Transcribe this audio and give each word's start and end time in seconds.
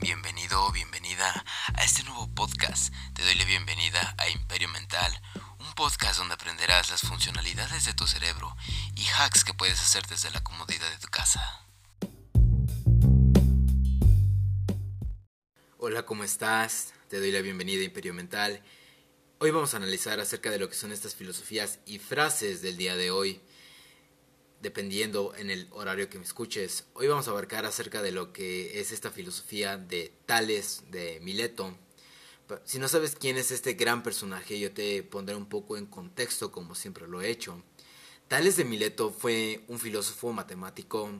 Bienvenido 0.00 0.64
o 0.64 0.70
bienvenida 0.70 1.44
a 1.74 1.82
este 1.82 2.04
nuevo 2.04 2.28
podcast. 2.32 2.94
Te 3.14 3.24
doy 3.24 3.34
la 3.34 3.44
bienvenida 3.44 4.14
a 4.16 4.28
Imperio 4.28 4.68
Mental, 4.68 5.12
un 5.58 5.72
podcast 5.74 6.18
donde 6.18 6.34
aprenderás 6.34 6.90
las 6.90 7.00
funcionalidades 7.00 7.84
de 7.84 7.94
tu 7.94 8.06
cerebro 8.06 8.56
y 8.94 9.04
hacks 9.18 9.42
que 9.42 9.54
puedes 9.54 9.80
hacer 9.80 10.06
desde 10.06 10.30
la 10.30 10.40
comodidad 10.44 10.88
de 10.88 10.98
tu 10.98 11.08
casa. 11.08 11.42
Hola, 15.78 16.04
¿cómo 16.04 16.22
estás? 16.22 16.94
Te 17.08 17.18
doy 17.18 17.32
la 17.32 17.40
bienvenida 17.40 17.80
a 17.82 17.84
Imperio 17.84 18.14
Mental. 18.14 18.62
Hoy 19.38 19.50
vamos 19.50 19.74
a 19.74 19.78
analizar 19.78 20.20
acerca 20.20 20.50
de 20.50 20.60
lo 20.60 20.68
que 20.68 20.76
son 20.76 20.92
estas 20.92 21.16
filosofías 21.16 21.80
y 21.86 21.98
frases 21.98 22.62
del 22.62 22.76
día 22.76 22.94
de 22.94 23.10
hoy 23.10 23.40
dependiendo 24.60 25.34
en 25.36 25.50
el 25.50 25.68
horario 25.70 26.08
que 26.10 26.18
me 26.18 26.24
escuches. 26.24 26.84
Hoy 26.94 27.06
vamos 27.06 27.28
a 27.28 27.30
abarcar 27.30 27.64
acerca 27.64 28.02
de 28.02 28.12
lo 28.12 28.32
que 28.32 28.80
es 28.80 28.90
esta 28.90 29.10
filosofía 29.10 29.76
de 29.76 30.12
Tales 30.26 30.84
de 30.90 31.20
Mileto. 31.20 31.76
Si 32.64 32.78
no 32.78 32.88
sabes 32.88 33.14
quién 33.14 33.36
es 33.36 33.50
este 33.50 33.74
gran 33.74 34.02
personaje, 34.02 34.58
yo 34.58 34.72
te 34.72 35.02
pondré 35.02 35.36
un 35.36 35.46
poco 35.46 35.76
en 35.76 35.86
contexto 35.86 36.50
como 36.50 36.74
siempre 36.74 37.06
lo 37.06 37.20
he 37.20 37.30
hecho. 37.30 37.62
Tales 38.26 38.56
de 38.56 38.64
Mileto 38.64 39.10
fue 39.10 39.64
un 39.68 39.78
filósofo 39.78 40.32
matemático, 40.32 41.10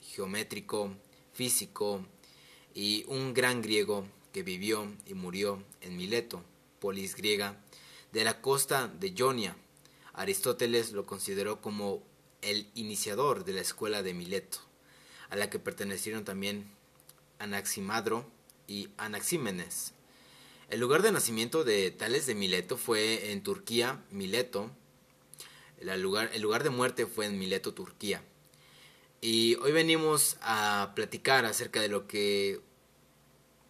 geométrico, 0.00 0.94
físico 1.32 2.04
y 2.74 3.04
un 3.08 3.32
gran 3.32 3.62
griego 3.62 4.06
que 4.32 4.42
vivió 4.42 4.92
y 5.06 5.14
murió 5.14 5.62
en 5.80 5.96
Mileto, 5.96 6.42
polis 6.78 7.16
griega, 7.16 7.58
de 8.12 8.24
la 8.24 8.40
costa 8.42 8.88
de 8.88 9.14
Ionia. 9.14 9.56
Aristóteles 10.12 10.92
lo 10.92 11.06
consideró 11.06 11.60
como 11.60 12.02
el 12.46 12.70
iniciador 12.74 13.44
de 13.44 13.52
la 13.52 13.60
escuela 13.60 14.02
de 14.02 14.14
Mileto, 14.14 14.58
a 15.30 15.36
la 15.36 15.50
que 15.50 15.58
pertenecieron 15.58 16.24
también 16.24 16.70
Anaximadro 17.38 18.30
y 18.68 18.88
Anaxímenes. 18.96 19.92
El 20.70 20.80
lugar 20.80 21.02
de 21.02 21.12
nacimiento 21.12 21.64
de 21.64 21.90
Tales 21.90 22.26
de 22.26 22.34
Mileto 22.34 22.76
fue 22.76 23.32
en 23.32 23.42
Turquía, 23.42 24.02
Mileto. 24.10 24.70
El 25.80 26.00
lugar, 26.00 26.30
el 26.32 26.42
lugar 26.42 26.62
de 26.62 26.70
muerte 26.70 27.06
fue 27.06 27.26
en 27.26 27.38
Mileto, 27.38 27.74
Turquía. 27.74 28.22
Y 29.20 29.56
hoy 29.56 29.72
venimos 29.72 30.36
a 30.40 30.92
platicar 30.94 31.44
acerca 31.44 31.80
de 31.80 31.88
lo 31.88 32.06
que 32.06 32.60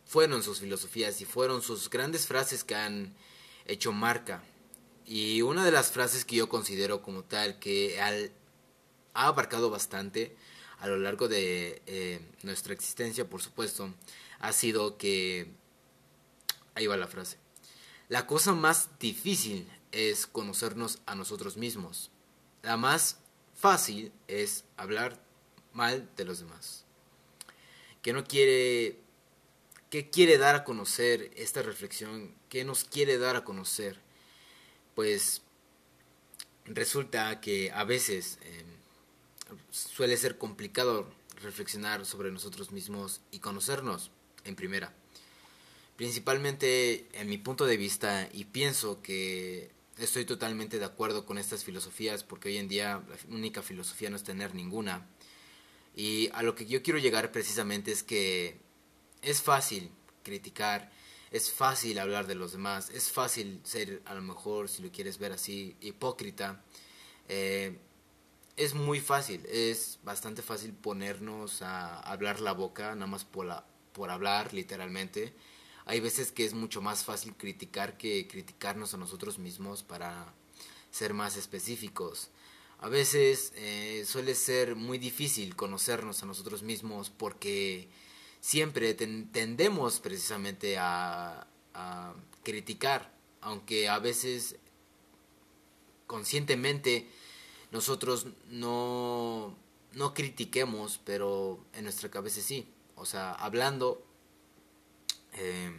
fueron 0.05 0.43
sus 0.43 0.61
filosofías 0.61 1.21
y 1.21 1.25
fueron 1.25 1.63
sus 1.63 1.91
grandes 1.91 2.27
frases 2.27 2.63
que 2.63 2.75
han 2.75 3.15
hecho 3.67 3.93
marca. 3.93 4.43
Y 5.07 5.43
una 5.43 5.65
de 5.65 5.73
las 5.73 5.93
frases 5.93 6.25
que 6.25 6.37
yo 6.37 6.49
considero 6.49 7.03
como 7.03 7.23
tal 7.25 7.59
que 7.59 8.01
al 8.01 8.33
ha 9.17 9.29
abarcado 9.29 9.71
bastante 9.71 10.37
a 10.79 10.87
lo 10.87 10.99
largo 10.99 11.29
de 11.29 11.83
eh, 11.87 12.21
nuestra 12.43 12.75
existencia, 12.75 13.29
por 13.29 13.43
supuesto, 13.43 13.93
ha 14.39 14.53
sido 14.53 14.99
que... 14.99 15.51
Ahí 16.75 16.87
va 16.87 16.97
la 16.99 17.07
frase. 17.07 17.39
La 18.09 18.27
cosa 18.27 18.53
más 18.53 18.91
difícil 18.99 19.67
es 19.93 20.27
conocernos 20.27 20.99
a 21.07 21.15
nosotros 21.15 21.57
mismos. 21.57 22.11
La 22.63 22.77
más 22.77 23.19
fácil 23.55 24.13
es 24.29 24.65
hablar 24.77 25.19
mal 25.73 26.09
de 26.17 26.25
los 26.27 26.41
demás. 26.41 26.85
Que 28.03 28.13
no 28.13 28.25
quiere... 28.25 29.01
¿Qué 29.89 30.11
quiere 30.11 30.37
dar 30.37 30.57
a 30.57 30.65
conocer 30.65 31.31
esta 31.37 31.63
reflexión? 31.63 32.35
¿Qué 32.51 32.65
nos 32.65 32.85
quiere 32.85 33.17
dar 33.17 33.37
a 33.37 33.45
conocer? 33.45 33.99
Pues 34.95 35.41
resulta 36.67 37.41
que 37.41 37.73
a 37.73 37.85
veces... 37.85 38.39
Em, 38.43 38.76
suele 39.71 40.17
ser 40.17 40.39
complicado 40.39 41.09
reflexionar 41.43 42.07
sobre 42.07 42.31
nosotros 42.31 42.73
mismos 42.73 43.21
y 43.31 43.39
conocernos 43.39 44.11
en 44.45 44.57
primera. 44.57 44.95
Principalmente 45.97 47.09
en 47.13 47.29
mi 47.29 47.39
punto 47.39 47.67
de 47.67 47.77
vista 47.77 48.29
y 48.33 48.45
pienso 48.45 49.03
que 49.03 49.71
estoy 49.99 50.25
totalmente 50.25 50.79
de 50.79 50.85
acuerdo 50.85 51.25
con 51.25 51.39
estas 51.39 51.65
filosofías 51.65 52.23
porque 52.23 52.51
hoy 52.51 52.59
en 52.59 52.69
día 52.69 53.03
la 53.09 53.35
única 53.35 53.63
filosofía 53.63 54.11
no 54.11 54.17
es 54.17 54.25
tener 54.25 54.55
ninguna. 54.55 55.07
Y 55.95 56.29
a 56.35 56.43
lo 56.43 56.55
que 56.55 56.67
yo 56.67 56.83
quiero 56.83 56.99
llegar 56.99 57.33
precisamente 57.33 57.93
es 57.93 58.03
que 58.03 58.59
es 59.23 59.41
fácil 59.41 59.91
criticar, 60.23 60.91
es 61.31 61.51
fácil 61.51 61.99
hablar 61.99 62.27
de 62.27 62.35
los 62.35 62.53
demás, 62.53 62.91
es 62.91 63.11
fácil 63.11 63.61
ser 63.65 64.03
a 64.05 64.15
lo 64.15 64.21
mejor, 64.21 64.69
si 64.69 64.83
lo 64.83 64.93
quieres 64.93 65.19
ver 65.19 65.33
así, 65.33 65.77
hipócrita. 65.81 66.63
Eh, 67.29 67.79
es 68.57 68.75
muy 68.75 69.01
fácil, 69.01 69.45
es 69.47 69.99
bastante 70.03 70.43
fácil 70.43 70.73
ponernos 70.73 71.61
a 71.63 72.01
hablar 72.01 72.41
la 72.41 72.53
boca, 72.53 72.95
nada 72.95 73.07
más 73.07 73.25
por, 73.25 73.45
la, 73.47 73.67
por 73.93 74.11
hablar, 74.11 74.55
literalmente. 74.55 75.35
Hay 75.85 76.01
veces 76.01 76.33
que 76.33 76.45
es 76.45 76.55
mucho 76.55 76.81
más 76.81 77.05
fácil 77.05 77.35
criticar 77.37 77.99
que 77.99 78.27
criticarnos 78.27 78.95
a 78.95 78.97
nosotros 78.97 79.39
mismos 79.39 79.83
para 79.83 80.33
ser 80.91 81.13
más 81.13 81.37
específicos. 81.37 82.31
A 82.79 82.89
veces 82.89 83.53
eh, 83.57 84.05
suele 84.07 84.35
ser 84.35 84.75
muy 84.75 84.99
difícil 84.99 85.55
conocernos 85.55 86.23
a 86.23 86.27
nosotros 86.27 86.63
mismos 86.63 87.11
porque 87.11 87.89
siempre 88.41 88.95
tendemos 88.95 90.01
precisamente 90.01 90.79
a, 90.79 91.47
a 91.75 92.15
criticar, 92.43 93.13
aunque 93.41 93.89
a 93.89 93.99
veces 93.99 94.57
conscientemente 96.07 97.09
nosotros 97.71 98.27
no, 98.49 99.57
no 99.93 100.15
critiquemos, 100.15 101.01
pero 101.05 101.65
en 101.73 101.85
nuestra 101.85 102.11
cabeza 102.11 102.41
sí. 102.41 102.69
O 102.95 103.05
sea, 103.05 103.33
hablando, 103.33 104.05
eh, 105.35 105.71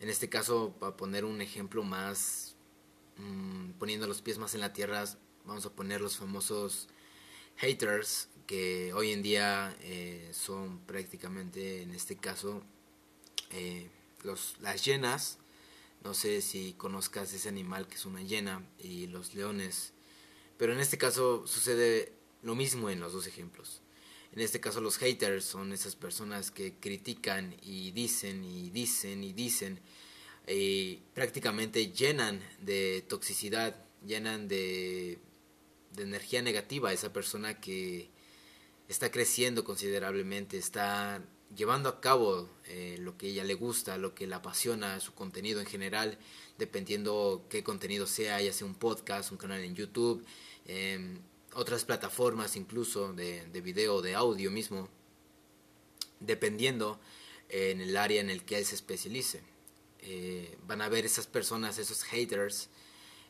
en 0.00 0.08
este 0.08 0.28
caso, 0.28 0.74
para 0.80 0.96
poner 0.96 1.24
un 1.24 1.40
ejemplo 1.40 1.82
más, 1.82 2.56
mm, 3.18 3.72
poniendo 3.78 4.06
los 4.06 4.22
pies 4.22 4.38
más 4.38 4.54
en 4.54 4.60
la 4.60 4.72
tierra, 4.72 5.04
vamos 5.44 5.66
a 5.66 5.70
poner 5.70 6.00
los 6.00 6.16
famosos 6.16 6.88
haters, 7.56 8.28
que 8.46 8.92
hoy 8.92 9.12
en 9.12 9.22
día 9.22 9.76
eh, 9.80 10.30
son 10.32 10.80
prácticamente, 10.80 11.82
en 11.82 11.92
este 11.92 12.16
caso, 12.16 12.62
eh, 13.50 13.88
los, 14.24 14.56
las 14.60 14.84
llenas. 14.84 15.38
No 16.04 16.14
sé 16.14 16.42
si 16.42 16.72
conozcas 16.74 17.32
ese 17.32 17.48
animal 17.48 17.86
que 17.86 17.94
es 17.94 18.06
una 18.06 18.22
llena 18.22 18.66
y 18.78 19.06
los 19.06 19.34
leones 19.34 19.92
pero 20.56 20.72
en 20.72 20.80
este 20.80 20.98
caso 20.98 21.46
sucede 21.46 22.12
lo 22.42 22.54
mismo 22.54 22.90
en 22.90 23.00
los 23.00 23.12
dos 23.12 23.26
ejemplos. 23.26 23.82
En 24.32 24.40
este 24.40 24.60
caso 24.60 24.80
los 24.80 24.96
haters 24.96 25.44
son 25.44 25.72
esas 25.72 25.94
personas 25.94 26.50
que 26.50 26.74
critican 26.74 27.54
y 27.62 27.90
dicen 27.90 28.44
y 28.44 28.70
dicen 28.70 29.22
y 29.24 29.32
dicen 29.32 29.80
y 30.48 30.96
prácticamente 31.14 31.92
llenan 31.92 32.40
de 32.60 33.04
toxicidad, 33.08 33.76
llenan 34.04 34.48
de, 34.48 35.18
de 35.92 36.02
energía 36.02 36.42
negativa 36.42 36.88
a 36.88 36.92
esa 36.92 37.12
persona 37.12 37.60
que 37.60 38.10
está 38.88 39.10
creciendo 39.10 39.64
considerablemente, 39.64 40.58
está 40.58 41.22
llevando 41.54 41.88
a 41.88 42.00
cabo 42.00 42.48
eh, 42.72 42.96
lo 42.98 43.18
que 43.18 43.28
ella 43.28 43.44
le 43.44 43.52
gusta, 43.52 43.98
lo 43.98 44.14
que 44.14 44.26
le 44.26 44.34
apasiona, 44.34 44.98
su 44.98 45.14
contenido 45.14 45.60
en 45.60 45.66
general, 45.66 46.18
dependiendo 46.56 47.44
qué 47.50 47.62
contenido 47.62 48.06
sea, 48.06 48.40
ya 48.40 48.52
sea 48.52 48.66
un 48.66 48.74
podcast, 48.74 49.30
un 49.30 49.36
canal 49.36 49.60
en 49.60 49.74
YouTube, 49.74 50.24
eh, 50.64 51.18
otras 51.52 51.84
plataformas 51.84 52.56
incluso 52.56 53.12
de, 53.12 53.44
de 53.46 53.60
video, 53.60 54.00
de 54.00 54.14
audio 54.14 54.50
mismo, 54.50 54.88
dependiendo 56.20 56.98
en 57.50 57.82
el 57.82 57.94
área 57.98 58.22
en 58.22 58.30
el 58.30 58.42
que 58.42 58.56
él 58.56 58.64
se 58.64 58.74
especialice. 58.74 59.42
Eh, 60.00 60.56
van 60.66 60.80
a 60.80 60.88
ver 60.88 61.04
esas 61.04 61.26
personas, 61.26 61.78
esos 61.78 62.02
haters, 62.04 62.70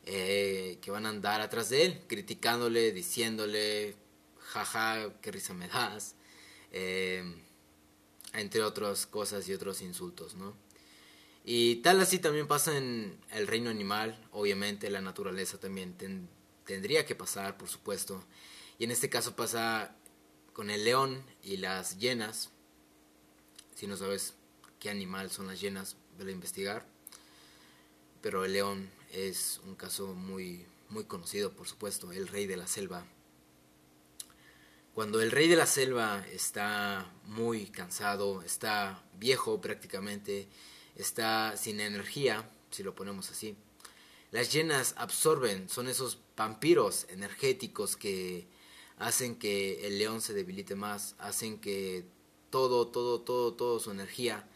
eh, 0.05 0.79
que 0.81 0.89
van 0.89 1.05
a 1.05 1.09
andar 1.09 1.41
atrás 1.41 1.69
de 1.69 1.85
él, 1.85 2.01
criticándole, 2.07 2.93
diciéndole, 2.93 3.95
jaja, 4.39 5.13
qué 5.21 5.31
risa 5.31 5.53
me 5.53 5.67
das, 5.67 6.15
eh, 6.71 7.23
entre 8.33 8.63
otras 8.63 9.05
cosas 9.05 9.47
y 9.47 9.53
otros 9.53 9.81
insultos, 9.81 10.35
¿no? 10.35 10.55
Y 11.45 11.77
tal 11.77 11.99
así 12.01 12.19
también 12.19 12.47
pasa 12.47 12.77
en 12.77 13.19
el 13.31 13.47
reino 13.47 13.69
animal, 13.69 14.17
obviamente 14.31 14.89
la 14.89 15.01
naturaleza 15.01 15.59
también 15.59 15.95
tendría 16.65 17.05
que 17.05 17.15
pasar, 17.15 17.57
por 17.57 17.67
supuesto. 17.67 18.23
Y 18.79 18.85
en 18.85 18.91
este 18.91 19.09
caso 19.09 19.35
pasa 19.35 19.95
con 20.53 20.69
el 20.69 20.85
león 20.85 21.23
y 21.43 21.57
las 21.57 21.97
hienas. 21.97 22.49
Si 23.75 23.87
no 23.87 23.97
sabes 23.97 24.35
qué 24.79 24.89
animal 24.89 25.31
son 25.31 25.47
las 25.47 25.59
hienas, 25.59 25.97
vele 26.17 26.31
a 26.31 26.35
investigar. 26.35 26.85
Pero 28.21 28.45
el 28.45 28.53
león 28.53 28.89
es 29.11 29.59
un 29.65 29.75
caso 29.75 30.13
muy, 30.13 30.65
muy 30.89 31.03
conocido, 31.03 31.51
por 31.51 31.67
supuesto, 31.67 32.13
el 32.13 32.29
rey 32.29 32.47
de 32.47 32.55
la 32.55 32.67
selva. 32.67 33.05
Cuando 34.93 35.21
el 35.21 35.31
rey 35.31 35.47
de 35.47 35.55
la 35.55 35.65
selva 35.65 36.23
está 36.31 37.11
muy 37.25 37.65
cansado, 37.65 38.43
está 38.43 39.03
viejo 39.17 39.59
prácticamente, 39.59 40.47
está 40.95 41.57
sin 41.57 41.79
energía, 41.79 42.47
si 42.69 42.83
lo 42.83 42.93
ponemos 42.93 43.31
así, 43.31 43.55
las 44.29 44.51
hienas 44.51 44.93
absorben, 44.97 45.67
son 45.67 45.87
esos 45.87 46.19
vampiros 46.37 47.07
energéticos 47.09 47.95
que 47.95 48.45
hacen 48.99 49.35
que 49.35 49.87
el 49.87 49.97
león 49.97 50.21
se 50.21 50.35
debilite 50.35 50.75
más, 50.75 51.15
hacen 51.17 51.59
que 51.59 52.05
todo, 52.51 52.87
todo, 52.87 53.21
todo, 53.21 53.53
todo 53.55 53.79
su 53.79 53.89
energía 53.89 54.47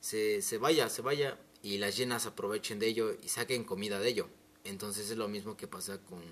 se, 0.00 0.42
se 0.42 0.58
vaya, 0.58 0.90
se 0.90 1.00
vaya 1.00 1.38
y 1.62 1.78
las 1.78 1.96
llenas 1.96 2.26
aprovechen 2.26 2.78
de 2.78 2.88
ello 2.88 3.16
y 3.22 3.28
saquen 3.28 3.64
comida 3.64 3.98
de 3.98 4.08
ello. 4.10 4.28
Entonces 4.64 5.10
es 5.10 5.16
lo 5.16 5.28
mismo 5.28 5.56
que 5.56 5.66
pasa 5.66 5.98
con 6.02 6.22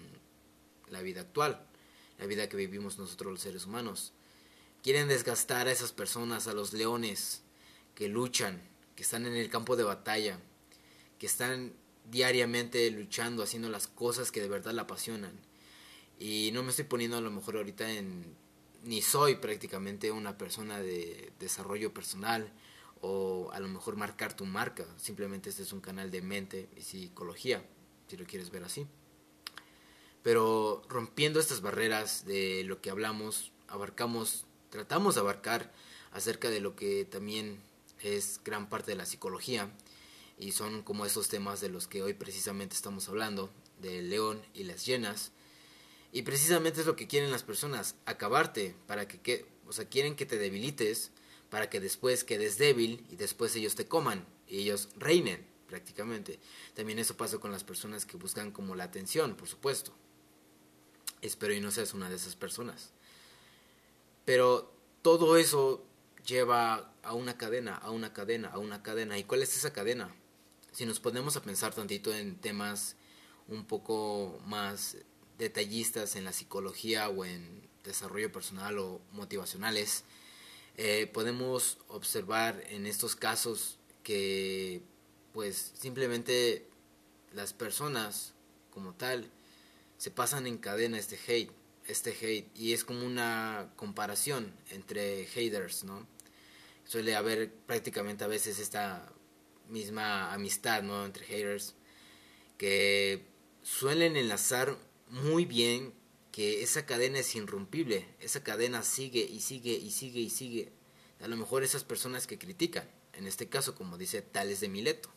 la 0.91 1.01
vida 1.01 1.23
actual, 1.23 1.67
la 2.19 2.27
vida 2.27 2.49
que 2.49 2.57
vivimos 2.57 2.99
nosotros 2.99 3.33
los 3.33 3.41
seres 3.41 3.67
humanos. 3.67 4.13
Quieren 4.83 5.09
desgastar 5.09 5.69
a 5.69 5.73
esas 5.73 5.93
personas, 5.93 6.47
a 6.47 6.55
los 6.55 6.73
leones 6.73 7.43
que 7.95 8.09
luchan, 8.09 8.63
que 8.95 9.03
están 9.03 9.27
en 9.27 9.35
el 9.35 9.51
campo 9.51 9.77
de 9.77 9.85
batalla, 9.85 10.39
que 11.19 11.27
están 11.27 11.73
diariamente 12.11 12.91
luchando, 12.91 13.43
haciendo 13.43 13.69
las 13.69 13.89
cosas 13.89 14.31
que 14.31 14.41
de 14.41 14.49
verdad 14.49 14.73
la 14.73 14.83
apasionan. 14.83 15.33
Y 16.19 16.51
no 16.53 16.63
me 16.63 16.71
estoy 16.71 16.85
poniendo 16.85 17.17
a 17.17 17.21
lo 17.21 17.31
mejor 17.31 17.57
ahorita 17.57 17.91
en... 17.91 18.35
ni 18.85 19.03
soy 19.03 19.37
prácticamente 19.37 20.11
una 20.11 20.39
persona 20.39 20.81
de 20.81 21.33
desarrollo 21.39 21.93
personal 21.93 22.53
o 23.01 23.51
a 23.53 23.61
lo 23.61 23.69
mejor 23.69 23.97
marcar 23.97 24.35
tu 24.35 24.47
marca. 24.47 24.87
Simplemente 24.97 25.51
este 25.51 25.63
es 25.63 25.73
un 25.73 25.81
canal 25.81 26.11
de 26.11 26.23
mente 26.23 26.69
y 26.77 26.83
psicología, 26.83 27.65
si 28.09 28.17
lo 28.17 28.25
quieres 28.25 28.51
ver 28.51 28.65
así. 28.65 28.87
Pero 30.27 30.83
rompiendo 30.89 31.39
estas 31.39 31.61
barreras 31.61 32.27
de 32.27 32.65
lo 32.65 32.81
que 32.81 32.91
hablamos, 32.91 33.53
abarcamos, 33.69 34.45
tratamos 34.71 35.15
de 35.15 35.21
abarcar 35.21 35.73
acerca 36.11 36.51
de 36.51 36.59
lo 36.59 36.75
que 36.75 37.05
también 37.05 37.61
es 38.01 38.41
gran 38.45 38.69
parte 38.69 38.91
de 38.91 38.97
la 38.97 39.07
psicología 39.07 39.71
y 40.37 40.51
son 40.51 40.83
como 40.83 41.07
esos 41.07 41.29
temas 41.29 41.61
de 41.61 41.69
los 41.69 41.87
que 41.87 42.03
hoy 42.03 42.13
precisamente 42.13 42.75
estamos 42.75 43.09
hablando, 43.09 43.53
del 43.81 44.11
león 44.11 44.43
y 44.53 44.65
las 44.65 44.85
llenas. 44.85 45.31
Y 46.11 46.23
precisamente 46.23 46.81
es 46.81 46.89
lo 46.89 46.97
que 46.97 47.07
quieren 47.07 47.31
las 47.31 47.45
personas, 47.45 47.95
acabarte, 48.05 48.75
para 48.89 49.07
que, 49.07 49.21
que 49.21 49.47
o 49.69 49.73
sea, 49.73 49.85
quieren 49.85 50.17
que 50.17 50.27
te 50.27 50.39
debilites 50.39 51.13
para 51.51 51.71
que 51.71 51.79
después 51.79 52.25
quedes 52.25 52.59
débil 52.59 53.07
y 53.13 53.15
después 53.15 53.55
ellos 53.55 53.77
te 53.77 53.87
coman 53.87 54.27
y 54.49 54.59
ellos 54.59 54.89
reinen 54.97 55.47
prácticamente. 55.69 56.41
También 56.75 56.99
eso 56.99 57.17
pasa 57.17 57.39
con 57.39 57.53
las 57.53 57.63
personas 57.63 58.05
que 58.05 58.17
buscan 58.17 58.51
como 58.51 58.75
la 58.75 58.83
atención, 58.83 59.37
por 59.37 59.47
supuesto. 59.47 59.95
Espero 61.27 61.53
y 61.55 61.61
no 61.61 61.71
seas 61.71 61.95
una 61.95 62.09
de 62.09 62.17
esas 62.17 62.37
personas. 62.37 62.91
Pero 64.25 64.73
todo 65.03 65.37
eso 65.37 65.85
lleva 66.27 66.93
a 67.03 67.15
una 67.15 67.37
cadena, 67.37 67.77
a 67.77 67.91
una 67.91 68.13
cadena, 68.13 68.49
a 68.49 68.59
una 68.59 68.83
cadena. 68.83 69.19
¿Y 69.19 69.25
cuál 69.25 69.43
es 69.43 69.57
esa 69.57 69.73
cadena? 69.73 70.15
Si 70.73 70.85
nos 70.87 71.01
ponemos 71.01 71.37
a 71.37 71.43
pensar 71.43 71.75
tantito 71.75 72.15
en 72.15 72.37
temas 72.37 72.97
un 73.49 73.65
poco 73.65 74.41
más 74.47 74.97
detallistas 75.39 76.17
en 76.17 76.25
la 76.25 76.33
psicología 76.33 77.09
o 77.09 77.25
en 77.25 77.69
desarrollo 77.85 78.33
personal 78.33 78.79
o 78.79 79.01
motivacionales, 79.13 80.05
eh, 80.77 81.09
podemos 81.13 81.79
observar 81.89 82.63
en 82.69 82.87
estos 82.87 83.17
casos 83.17 83.79
que 84.03 84.83
pues 85.33 85.73
simplemente 85.79 86.69
las 87.33 87.53
personas 87.53 88.35
como 88.71 88.95
tal 88.95 89.31
se 89.99 90.11
pasan 90.11 90.47
en 90.47 90.59
cadena 90.59 90.99
este 90.99 91.19
hate, 91.27 91.53
este 91.87 92.11
hate, 92.11 92.51
y 92.57 92.73
es 92.73 92.85
como 92.85 93.05
una 93.05 93.73
comparación 93.77 94.55
entre 94.71 95.27
haters, 95.27 95.85
¿no? 95.85 96.07
Suele 96.85 97.17
haber 97.17 97.53
prácticamente 97.53 98.25
a 98.25 98.29
veces 98.29 98.59
esta 98.59 99.13
misma 99.69 100.33
amistad, 100.33 100.83
¿no? 100.83 101.05
Entre 101.05 101.25
haters, 101.25 101.75
que 102.59 103.25
suelen 103.63 104.17
enlazar 104.17 104.77
muy 105.09 105.45
bien 105.45 105.95
que 106.33 106.63
esa 106.63 106.85
cadena 106.85 107.21
es 107.21 107.35
irrompible, 107.35 108.07
esa 108.21 108.45
cadena 108.45 108.83
sigue 108.83 109.21
y 109.21 109.41
sigue 109.41 109.73
y 109.73 109.91
sigue 109.91 110.21
y 110.21 110.31
sigue. 110.31 110.73
A 111.21 111.29
lo 111.29 111.37
mejor 111.37 111.63
esas 111.63 111.83
personas 111.83 112.27
que 112.27 112.39
critican, 112.39 112.89
en 113.15 113.27
este 113.27 113.49
caso, 113.49 113.75
como 113.75 113.97
dice 113.97 114.21
Tales 114.21 114.61
de 114.61 114.69
Mileto. 114.69 115.11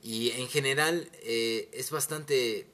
Y 0.00 0.30
en 0.30 0.48
general 0.48 1.10
eh, 1.14 1.68
es 1.72 1.90
bastante 1.90 2.68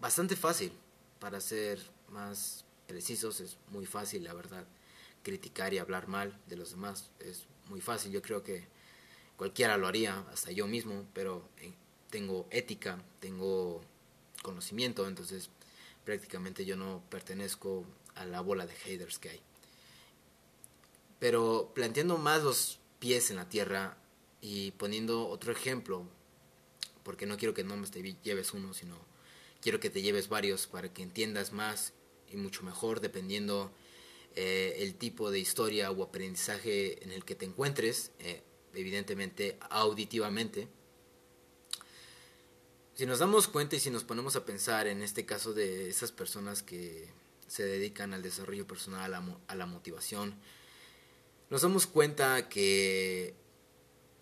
bastante 0.00 0.36
fácil, 0.36 0.72
para 1.18 1.40
ser 1.40 1.80
más 2.08 2.64
precisos, 2.86 3.40
es 3.40 3.56
muy 3.68 3.86
fácil, 3.86 4.24
la 4.24 4.34
verdad, 4.34 4.64
criticar 5.22 5.74
y 5.74 5.78
hablar 5.78 6.08
mal 6.08 6.38
de 6.46 6.56
los 6.56 6.70
demás, 6.70 7.10
es 7.20 7.44
muy 7.68 7.80
fácil, 7.80 8.10
yo 8.10 8.22
creo 8.22 8.42
que 8.42 8.66
cualquiera 9.36 9.76
lo 9.76 9.86
haría, 9.86 10.24
hasta 10.32 10.50
yo 10.50 10.66
mismo, 10.66 11.06
pero 11.14 11.48
eh, 11.58 11.72
tengo 12.10 12.46
ética, 12.50 13.02
tengo 13.20 13.82
conocimiento, 14.42 15.06
entonces 15.06 15.50
prácticamente 16.04 16.64
yo 16.64 16.76
no 16.76 17.02
pertenezco 17.10 17.84
a 18.14 18.24
la 18.24 18.40
bola 18.40 18.66
de 18.66 18.74
haters 18.74 19.18
que 19.18 19.30
hay. 19.30 19.40
Pero 21.18 21.70
planteando 21.74 22.16
más 22.16 22.42
los 22.42 22.80
pies 22.98 23.30
en 23.30 23.36
la 23.36 23.48
tierra 23.48 23.98
y 24.40 24.72
poniendo 24.72 25.28
otro 25.28 25.52
ejemplo, 25.52 26.06
porque 27.02 27.26
no 27.26 27.36
quiero 27.36 27.54
que 27.54 27.62
no 27.62 27.76
me 27.76 27.86
lleves 28.22 28.52
uno, 28.54 28.72
sino 28.72 29.09
quiero 29.60 29.80
que 29.80 29.90
te 29.90 30.02
lleves 30.02 30.28
varios 30.28 30.66
para 30.66 30.92
que 30.92 31.02
entiendas 31.02 31.52
más 31.52 31.92
y 32.28 32.36
mucho 32.36 32.62
mejor 32.62 33.00
dependiendo 33.00 33.72
eh, 34.36 34.76
el 34.78 34.94
tipo 34.94 35.30
de 35.30 35.40
historia 35.40 35.90
o 35.90 36.02
aprendizaje 36.02 37.02
en 37.02 37.10
el 37.10 37.24
que 37.24 37.34
te 37.34 37.46
encuentres, 37.46 38.12
eh, 38.20 38.42
evidentemente 38.74 39.58
auditivamente. 39.70 40.68
Si 42.94 43.06
nos 43.06 43.18
damos 43.18 43.48
cuenta 43.48 43.76
y 43.76 43.80
si 43.80 43.90
nos 43.90 44.04
ponemos 44.04 44.36
a 44.36 44.44
pensar 44.44 44.86
en 44.86 45.02
este 45.02 45.24
caso 45.24 45.54
de 45.54 45.88
esas 45.88 46.12
personas 46.12 46.62
que 46.62 47.08
se 47.48 47.64
dedican 47.64 48.14
al 48.14 48.22
desarrollo 48.22 48.66
personal, 48.66 49.14
a 49.46 49.54
la 49.54 49.66
motivación, 49.66 50.38
nos 51.48 51.62
damos 51.62 51.88
cuenta 51.88 52.48
que 52.48 53.34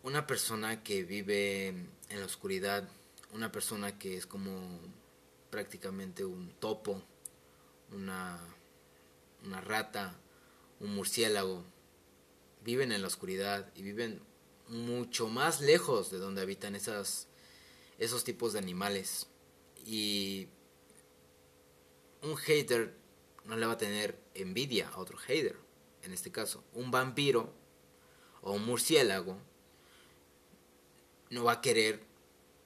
una 0.03 0.27
persona 0.27 0.83
que 0.83 1.03
vive 1.03 1.69
en 1.69 2.21
la 2.21 2.25
oscuridad, 2.25 2.89
una 3.33 3.53
persona 3.53 3.99
que 3.99 4.17
es 4.17 4.27
como 4.27 4.81
prácticamente 5.51 6.25
un 6.25 6.51
topo, 6.59 7.03
una, 7.93 8.39
una 9.45 9.61
rata, 9.61 10.19
un 10.81 10.95
murciélago. 10.95 11.65
Viven 12.65 12.93
en 12.93 13.03
la 13.03 13.09
oscuridad 13.09 13.73
y 13.75 13.83
viven 13.83 14.21
mucho 14.69 15.29
más 15.29 15.61
lejos 15.61 16.11
de 16.11 16.19
donde 16.19 16.43
habitan 16.43 16.75
esas, 16.75 17.29
esos 17.99 18.25
tipos 18.25 18.53
de 18.53 18.59
animales. 18.59 19.29
Y 19.85 20.49
un 22.23 22.37
hater 22.37 22.95
no 23.45 23.57
le 23.57 23.67
va 23.67 23.73
a 23.73 23.79
tener 23.79 24.19
envidia 24.35 24.89
a 24.89 24.99
otro 24.99 25.17
hater. 25.19 25.57
En 26.03 26.13
este 26.13 26.31
caso, 26.31 26.65
un 26.75 26.91
vampiro 26.91 27.53
o 28.43 28.53
un 28.53 28.65
murciélago 28.65 29.39
no 31.31 31.45
va 31.45 31.53
a 31.53 31.61
querer 31.61 32.03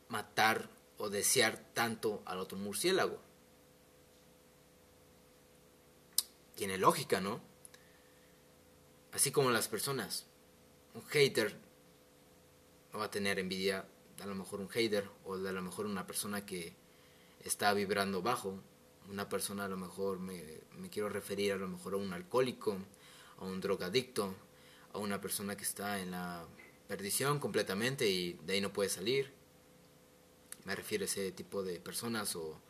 matar 0.09 0.69
o 1.02 1.11
desear 1.11 1.59
tanto 1.75 2.23
al 2.26 2.38
otro 2.38 2.56
murciélago. 2.56 3.18
Tiene 6.54 6.78
lógica, 6.78 7.21
¿no? 7.21 7.40
Así 9.11 9.32
como 9.32 9.50
las 9.50 9.66
personas. 9.66 10.26
Un 10.94 11.02
hater 11.06 11.59
no 12.92 13.00
va 13.00 13.06
a 13.06 13.11
tener 13.11 13.40
envidia 13.40 13.85
a 14.21 14.26
lo 14.26 14.37
mejor 14.37 14.61
un 14.61 14.68
hater 14.68 15.11
o 15.25 15.38
de 15.38 15.49
a 15.49 15.52
lo 15.52 15.61
mejor 15.61 15.87
una 15.87 16.06
persona 16.06 16.47
que 16.47 16.73
está 17.40 17.75
vibrando 17.75 18.23
bajo. 18.23 18.62
Una 19.11 19.28
persona 19.28 19.64
a 19.64 19.68
lo 19.68 19.76
mejor 19.76 20.21
me, 20.21 20.61
me 20.78 20.88
quiero 20.88 21.09
referir 21.09 21.54
a 21.54 21.56
lo 21.56 21.66
mejor 21.66 21.94
a 21.94 21.97
un 21.97 22.12
alcohólico, 22.12 22.78
a 23.38 23.44
un 23.44 23.61
drogadicto, 23.61 24.37
a 24.92 24.99
una 24.99 25.21
persona 25.21 25.56
que 25.56 25.64
está 25.64 25.99
en 25.99 26.12
la 26.12 26.47
perdición 26.87 27.40
completamente 27.40 28.09
y 28.09 28.35
de 28.35 28.52
ahí 28.52 28.61
no 28.61 28.73
puede 28.73 28.88
salir 28.88 29.42
me 30.64 30.75
refiero 30.75 31.04
a 31.04 31.07
ese 31.07 31.33
tipo 31.33 31.62
de 31.62 31.81
personas 31.81 32.37
o, 32.37 32.61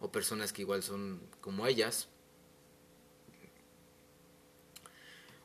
o 0.00 0.12
personas 0.12 0.52
que 0.52 0.62
igual 0.62 0.82
son 0.82 1.20
como 1.40 1.66
ellas. 1.66 2.08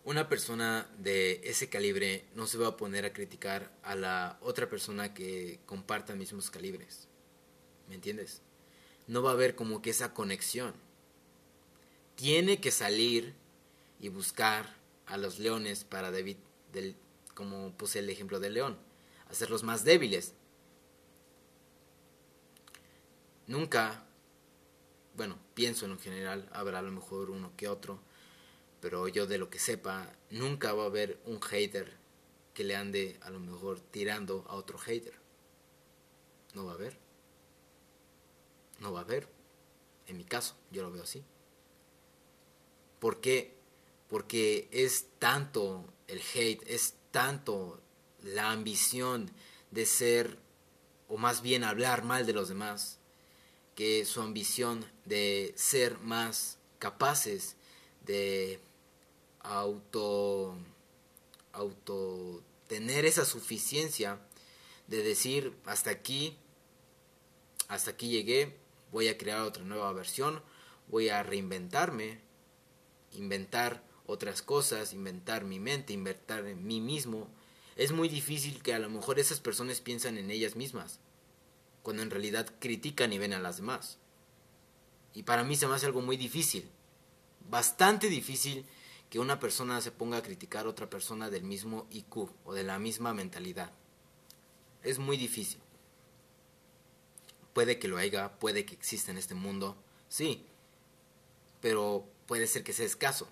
Una 0.05 0.27
persona 0.27 0.89
de 0.97 1.39
ese 1.45 1.69
calibre 1.69 2.25
no 2.35 2.45
se 2.45 2.57
va 2.57 2.67
a 2.67 2.77
poner 2.77 3.05
a 3.05 3.13
criticar 3.13 3.71
a 3.83 3.95
la 3.95 4.37
otra 4.41 4.69
persona 4.69 5.13
que 5.13 5.59
comparta 5.65 6.13
mismos 6.15 6.51
calibres. 6.51 7.07
¿Me 7.87 7.95
entiendes? 7.95 8.41
No 9.07 9.21
va 9.21 9.31
a 9.31 9.33
haber 9.33 9.55
como 9.55 9.81
que 9.81 9.91
esa 9.91 10.13
conexión. 10.13 10.73
Tiene 12.15 12.59
que 12.59 12.71
salir 12.71 13.33
y 13.99 14.09
buscar 14.09 14.75
a 15.05 15.17
los 15.17 15.39
leones 15.39 15.85
para 15.85 16.11
David, 16.11 16.37
del, 16.73 16.95
como 17.33 17.71
puse 17.77 17.99
el 17.99 18.09
ejemplo 18.09 18.39
del 18.39 18.55
león, 18.55 18.77
hacerlos 19.29 19.63
más 19.63 19.83
débiles, 19.83 20.33
Nunca, 23.47 24.05
bueno, 25.15 25.37
pienso 25.53 25.85
en 25.85 25.99
general, 25.99 26.49
habrá 26.53 26.79
a 26.79 26.83
lo 26.83 26.91
mejor 26.91 27.29
uno 27.29 27.51
que 27.57 27.67
otro, 27.67 27.99
pero 28.79 29.07
yo 29.07 29.27
de 29.27 29.37
lo 29.37 29.49
que 29.49 29.59
sepa, 29.59 30.11
nunca 30.29 30.73
va 30.73 30.83
a 30.83 30.87
haber 30.87 31.19
un 31.25 31.41
hater 31.41 31.93
que 32.53 32.63
le 32.63 32.75
ande 32.75 33.19
a 33.21 33.29
lo 33.29 33.39
mejor 33.39 33.79
tirando 33.79 34.45
a 34.47 34.55
otro 34.55 34.77
hater. 34.77 35.13
No 36.53 36.65
va 36.65 36.71
a 36.71 36.75
haber. 36.75 36.97
No 38.79 38.93
va 38.93 38.99
a 38.99 39.03
haber. 39.03 39.27
En 40.07 40.17
mi 40.17 40.25
caso, 40.25 40.55
yo 40.71 40.83
lo 40.83 40.91
veo 40.91 41.03
así. 41.03 41.23
¿Por 42.99 43.19
qué? 43.21 43.57
Porque 44.09 44.67
es 44.71 45.07
tanto 45.19 45.85
el 46.07 46.21
hate, 46.33 46.63
es 46.67 46.95
tanto 47.11 47.81
la 48.21 48.51
ambición 48.51 49.31
de 49.71 49.85
ser, 49.85 50.37
o 51.07 51.17
más 51.17 51.41
bien 51.41 51.63
hablar 51.63 52.03
mal 52.03 52.25
de 52.25 52.33
los 52.33 52.49
demás, 52.49 52.99
que 53.75 54.05
su 54.05 54.21
ambición 54.21 54.85
de 55.05 55.53
ser 55.55 55.97
más 55.99 56.57
capaces 56.79 57.55
de 58.05 58.59
auto, 59.39 60.55
auto 61.51 62.43
tener 62.67 63.05
esa 63.05 63.25
suficiencia 63.25 64.19
de 64.87 65.03
decir 65.03 65.53
hasta 65.65 65.89
aquí, 65.89 66.37
hasta 67.67 67.91
aquí 67.91 68.09
llegué, 68.09 68.57
voy 68.91 69.07
a 69.07 69.17
crear 69.17 69.41
otra 69.41 69.63
nueva 69.63 69.91
versión, 69.93 70.41
voy 70.87 71.09
a 71.09 71.23
reinventarme, 71.23 72.19
inventar 73.13 73.83
otras 74.05 74.41
cosas, 74.41 74.93
inventar 74.93 75.45
mi 75.45 75.59
mente, 75.59 75.93
inventar 75.93 76.45
en 76.45 76.65
mí 76.65 76.81
mismo. 76.81 77.29
Es 77.75 77.91
muy 77.91 78.09
difícil 78.09 78.61
que 78.61 78.73
a 78.73 78.79
lo 78.79 78.89
mejor 78.89 79.19
esas 79.19 79.39
personas 79.39 79.81
piensan 79.81 80.17
en 80.17 80.29
ellas 80.29 80.55
mismas, 80.55 80.99
cuando 81.83 82.01
en 82.01 82.09
realidad 82.09 82.49
critican 82.59 83.13
y 83.13 83.19
ven 83.19 83.33
a 83.33 83.39
las 83.39 83.57
demás. 83.57 83.99
Y 85.13 85.23
para 85.23 85.43
mí 85.43 85.55
se 85.55 85.67
me 85.67 85.75
hace 85.75 85.85
algo 85.85 86.01
muy 86.01 86.17
difícil, 86.17 86.69
bastante 87.49 88.09
difícil 88.09 88.65
que 89.09 89.19
una 89.19 89.39
persona 89.39 89.79
se 89.79 89.91
ponga 89.91 90.17
a 90.17 90.23
criticar 90.23 90.65
a 90.65 90.69
otra 90.69 90.89
persona 90.89 91.29
del 91.29 91.43
mismo 91.43 91.85
IQ 91.91 92.29
o 92.45 92.53
de 92.55 92.63
la 92.63 92.79
misma 92.79 93.13
mentalidad. 93.13 93.71
Es 94.81 94.97
muy 94.97 95.17
difícil. 95.17 95.61
Puede 97.53 97.77
que 97.77 97.87
lo 97.87 97.97
haya, 97.97 98.39
puede 98.39 98.65
que 98.65 98.73
exista 98.73 99.11
en 99.11 99.19
este 99.19 99.35
mundo, 99.35 99.77
sí, 100.09 100.47
pero 101.61 102.07
puede 102.25 102.47
ser 102.47 102.63
que 102.63 102.73
sea 102.73 102.87
escaso. 102.87 103.29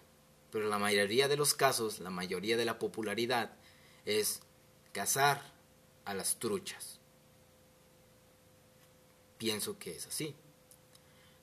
Pero 0.52 0.68
la 0.68 0.78
mayoría 0.78 1.28
de 1.28 1.38
los 1.38 1.56
casos, 1.56 2.00
la 2.00 2.12
mayoría 2.12 2.58
de 2.58 2.66
la 2.66 2.78
popularidad 2.78 3.58
es 4.06 4.42
cazar 4.92 5.42
a 6.06 6.14
las 6.14 6.38
truchas. 6.38 7.01
Pienso 9.42 9.80
que 9.80 9.96
es 9.96 10.06
así. 10.06 10.36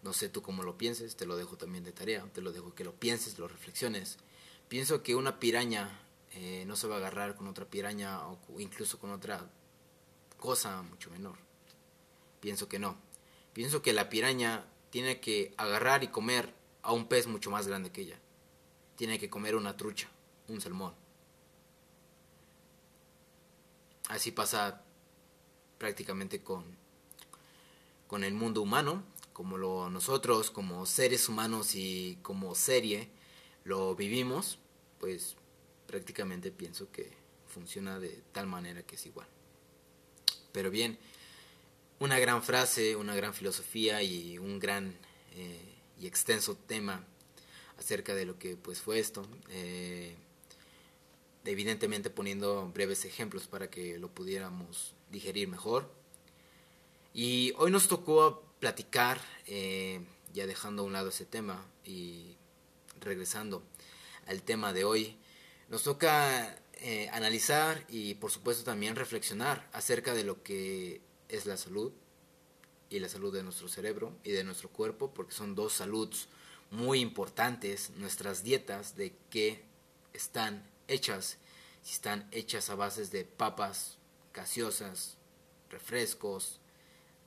No 0.05 0.13
sé 0.13 0.29
tú 0.29 0.41
cómo 0.41 0.63
lo 0.63 0.79
pienses, 0.79 1.17
te 1.17 1.27
lo 1.27 1.37
dejo 1.37 1.57
también 1.57 1.83
de 1.83 1.91
tarea, 1.91 2.25
te 2.33 2.41
lo 2.41 2.53
dejo 2.53 2.73
que 2.73 2.85
lo 2.85 2.95
pienses, 2.95 3.41
lo 3.41 3.49
reflexiones. 3.49 4.19
Pienso 4.69 5.03
que 5.03 5.17
una 5.17 5.41
piraña 5.41 6.01
eh, 6.31 6.63
no 6.65 6.77
se 6.77 6.87
va 6.87 6.95
a 6.95 6.99
agarrar 6.99 7.35
con 7.35 7.49
otra 7.49 7.65
piraña 7.65 8.25
o 8.29 8.39
incluso 8.61 9.01
con 9.01 9.11
otra 9.11 9.51
cosa 10.37 10.81
mucho 10.83 11.11
menor. 11.11 11.39
Pienso 12.39 12.69
que 12.69 12.79
no. 12.79 12.97
Pienso 13.53 13.83
que 13.83 13.93
la 13.93 14.09
piraña 14.09 14.65
tiene 14.91 15.19
que 15.19 15.53
agarrar 15.57 16.05
y 16.05 16.07
comer 16.07 16.55
a 16.83 16.93
un 16.93 17.09
pez 17.09 17.27
mucho 17.27 17.51
más 17.51 17.67
grande 17.67 17.91
que 17.91 18.03
ella. 18.03 18.21
Tiene 18.95 19.19
que 19.19 19.29
comer 19.29 19.57
una 19.57 19.77
trucha, 19.77 20.09
un 20.47 20.61
salmón. 20.61 20.95
Así 24.09 24.31
pasa 24.31 24.85
prácticamente 25.79 26.45
con, 26.45 26.79
con 28.09 28.25
el 28.25 28.35
mundo 28.35 28.63
humano, 28.63 29.05
como 29.33 29.57
lo 29.57 29.89
nosotros 29.89 30.51
como 30.51 30.85
seres 30.87 31.29
humanos 31.29 31.77
y 31.77 32.19
como 32.23 32.57
serie 32.57 33.09
lo 33.63 33.95
vivimos, 33.95 34.59
pues 34.99 35.37
prácticamente 35.87 36.51
pienso 36.51 36.91
que 36.91 37.13
funciona 37.47 38.01
de 38.01 38.21
tal 38.33 38.49
manera 38.49 38.83
que 38.83 38.97
es 38.97 39.07
igual. 39.07 39.29
Pero 40.51 40.71
bien, 40.71 40.99
una 42.01 42.19
gran 42.19 42.43
frase, 42.43 42.97
una 42.97 43.15
gran 43.15 43.35
filosofía 43.35 44.03
y 44.03 44.39
un 44.39 44.59
gran 44.59 44.97
eh, 45.37 45.75
y 46.01 46.07
extenso 46.07 46.57
tema 46.57 47.05
acerca 47.79 48.15
de 48.15 48.25
lo 48.25 48.39
que 48.39 48.57
pues 48.57 48.81
fue 48.81 48.99
esto. 48.99 49.27
Eh, 49.51 50.17
evidentemente 51.45 52.11
poniendo 52.11 52.69
breves 52.73 53.05
ejemplos 53.05 53.47
para 53.47 53.71
que 53.71 53.99
lo 53.99 54.09
pudiéramos 54.09 54.95
digerir 55.11 55.49
mejor. 55.49 55.98
Y 57.21 57.53
hoy 57.57 57.73
nos 57.73 57.89
tocó 57.89 58.45
platicar, 58.61 59.21
eh, 59.49 60.01
ya 60.33 60.47
dejando 60.47 60.83
a 60.83 60.85
un 60.85 60.93
lado 60.93 61.09
ese 61.09 61.27
tema 61.27 61.67
y 61.85 62.37
regresando 63.01 63.65
al 64.29 64.41
tema 64.45 64.73
de 64.73 64.85
hoy, 64.85 65.17
nos 65.69 65.83
toca 65.83 66.57
eh, 66.75 67.09
analizar 67.13 67.85
y 67.89 68.15
por 68.15 68.31
supuesto 68.31 68.63
también 68.63 68.95
reflexionar 68.95 69.69
acerca 69.73 70.15
de 70.15 70.23
lo 70.23 70.45
que 70.45 71.01
es 71.29 71.45
la 71.45 71.57
salud 71.57 71.93
y 72.89 73.01
la 73.01 73.09
salud 73.09 73.35
de 73.35 73.43
nuestro 73.43 73.67
cerebro 73.67 74.17
y 74.23 74.31
de 74.31 74.45
nuestro 74.45 74.69
cuerpo, 74.69 75.13
porque 75.13 75.35
son 75.35 75.57
dos 75.57 75.73
saluds 75.73 76.29
muy 76.71 77.01
importantes, 77.01 77.91
nuestras 77.97 78.45
dietas 78.45 78.95
de 78.95 79.13
qué 79.29 79.65
están 80.13 80.71
hechas, 80.87 81.39
si 81.83 81.95
están 81.95 82.29
hechas 82.31 82.71
a 82.71 82.77
bases 82.77 83.11
de 83.11 83.25
papas, 83.25 83.99
gaseosas, 84.33 85.17
refrescos, 85.69 86.61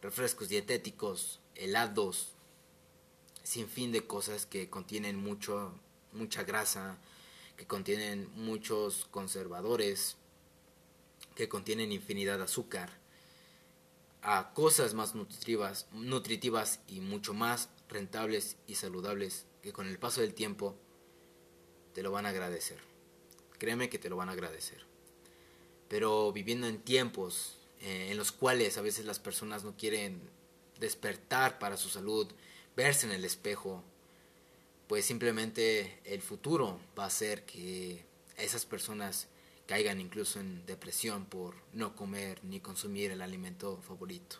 refrescos 0.01 0.49
dietéticos, 0.49 1.39
helados, 1.55 2.33
sin 3.43 3.67
fin 3.67 3.91
de 3.91 4.05
cosas 4.05 4.45
que 4.45 4.69
contienen 4.69 5.15
mucho, 5.15 5.73
mucha 6.11 6.43
grasa, 6.43 6.97
que 7.57 7.67
contienen 7.67 8.29
muchos 8.35 9.05
conservadores, 9.11 10.17
que 11.35 11.47
contienen 11.47 11.91
infinidad 11.91 12.37
de 12.37 12.45
azúcar, 12.45 12.99
a 14.21 14.53
cosas 14.53 14.93
más 14.93 15.15
nutritivas, 15.15 15.87
nutritivas 15.91 16.79
y 16.87 16.99
mucho 16.99 17.33
más 17.33 17.69
rentables 17.89 18.57
y 18.67 18.75
saludables 18.75 19.45
que 19.61 19.73
con 19.73 19.87
el 19.87 19.97
paso 19.97 20.21
del 20.21 20.33
tiempo 20.33 20.75
te 21.93 22.03
lo 22.03 22.11
van 22.11 22.25
a 22.25 22.29
agradecer. 22.29 22.79
Créeme 23.57 23.89
que 23.89 23.99
te 23.99 24.09
lo 24.09 24.17
van 24.17 24.29
a 24.29 24.33
agradecer. 24.33 24.85
Pero 25.87 26.31
viviendo 26.31 26.67
en 26.67 26.81
tiempos 26.81 27.60
eh, 27.81 28.09
en 28.11 28.17
los 28.17 28.31
cuales 28.31 28.77
a 28.77 28.81
veces 28.81 29.05
las 29.05 29.19
personas 29.19 29.63
no 29.63 29.75
quieren 29.75 30.21
despertar 30.79 31.59
para 31.59 31.77
su 31.77 31.89
salud, 31.89 32.27
verse 32.75 33.05
en 33.05 33.11
el 33.11 33.25
espejo, 33.25 33.83
pues 34.87 35.05
simplemente 35.05 35.99
el 36.03 36.21
futuro 36.21 36.79
va 36.97 37.05
a 37.05 37.07
hacer 37.07 37.45
que 37.45 38.03
esas 38.37 38.65
personas 38.65 39.27
caigan 39.67 40.01
incluso 40.01 40.39
en 40.39 40.65
depresión 40.65 41.25
por 41.25 41.55
no 41.73 41.95
comer 41.95 42.43
ni 42.43 42.59
consumir 42.59 43.11
el 43.11 43.21
alimento 43.21 43.81
favorito. 43.81 44.37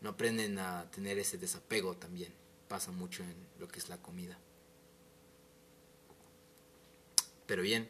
No 0.00 0.10
aprenden 0.10 0.58
a 0.58 0.90
tener 0.90 1.18
ese 1.18 1.38
desapego 1.38 1.96
también. 1.96 2.32
Pasa 2.68 2.92
mucho 2.92 3.22
en 3.22 3.34
lo 3.58 3.68
que 3.68 3.78
es 3.78 3.88
la 3.88 3.98
comida. 3.98 4.38
Pero 7.46 7.62
bien, 7.62 7.88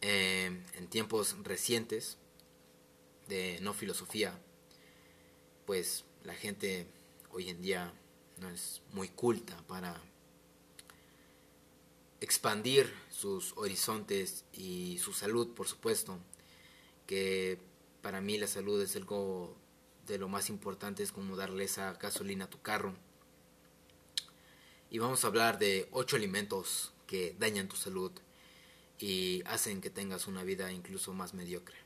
eh, 0.00 0.56
en 0.74 0.86
tiempos 0.88 1.36
recientes 1.42 2.16
de 3.30 3.58
no 3.62 3.72
filosofía, 3.72 4.38
pues 5.64 6.04
la 6.24 6.34
gente 6.34 6.86
hoy 7.30 7.48
en 7.48 7.62
día 7.62 7.94
no 8.38 8.50
es 8.50 8.82
muy 8.92 9.08
culta 9.08 9.56
para 9.66 10.02
expandir 12.20 12.92
sus 13.08 13.56
horizontes 13.56 14.44
y 14.52 14.98
su 14.98 15.12
salud, 15.12 15.54
por 15.54 15.66
supuesto, 15.66 16.18
que 17.06 17.58
para 18.02 18.20
mí 18.20 18.36
la 18.36 18.46
salud 18.46 18.82
es 18.82 18.94
algo 18.96 19.56
de 20.06 20.18
lo 20.18 20.28
más 20.28 20.50
importante, 20.50 21.02
es 21.02 21.12
como 21.12 21.36
darle 21.36 21.64
esa 21.64 21.94
gasolina 21.94 22.46
a 22.46 22.50
tu 22.50 22.60
carro. 22.60 22.94
Y 24.90 24.98
vamos 24.98 25.24
a 25.24 25.28
hablar 25.28 25.58
de 25.58 25.88
ocho 25.92 26.16
alimentos 26.16 26.92
que 27.06 27.36
dañan 27.38 27.68
tu 27.68 27.76
salud 27.76 28.12
y 28.98 29.42
hacen 29.46 29.80
que 29.80 29.88
tengas 29.88 30.26
una 30.26 30.42
vida 30.42 30.72
incluso 30.72 31.14
más 31.14 31.32
mediocre. 31.32 31.76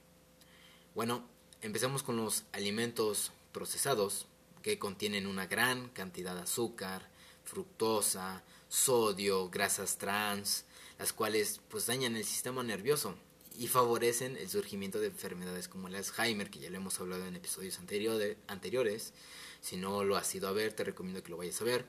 Bueno, 0.95 1.29
empezamos 1.65 2.03
con 2.03 2.19
los 2.19 2.45
alimentos 2.53 3.33
procesados 3.51 4.27
que 4.63 4.79
contienen 4.79 5.27
una 5.27 5.47
gran 5.47 5.89
cantidad 5.89 6.35
de 6.35 6.43
azúcar, 6.43 7.09
fructosa, 7.43 8.45
sodio, 8.69 9.49
grasas 9.49 9.97
trans, 9.97 10.67
las 10.99 11.15
cuales 11.15 11.63
pues 11.71 11.87
dañan 11.87 12.17
el 12.17 12.25
sistema 12.25 12.63
nervioso 12.63 13.15
y 13.59 13.69
favorecen 13.69 14.37
el 14.37 14.51
surgimiento 14.51 15.01
de 15.01 15.07
enfermedades 15.07 15.69
como 15.69 15.89
el 15.89 15.95
Alzheimer, 15.95 16.51
que 16.51 16.59
ya 16.59 16.69
lo 16.69 16.77
hemos 16.77 17.01
hablado 17.01 17.25
en 17.27 17.37
episodios 17.37 17.79
anteriores. 17.79 19.15
Si 19.63 19.79
no 19.79 20.05
lo 20.05 20.17
has 20.17 20.35
ido 20.35 20.49
a 20.49 20.53
ver, 20.53 20.75
te 20.75 20.85
recomiendo 20.85 21.23
que 21.23 21.31
lo 21.31 21.39
vayas 21.39 21.63
a 21.63 21.65
ver. 21.65 21.87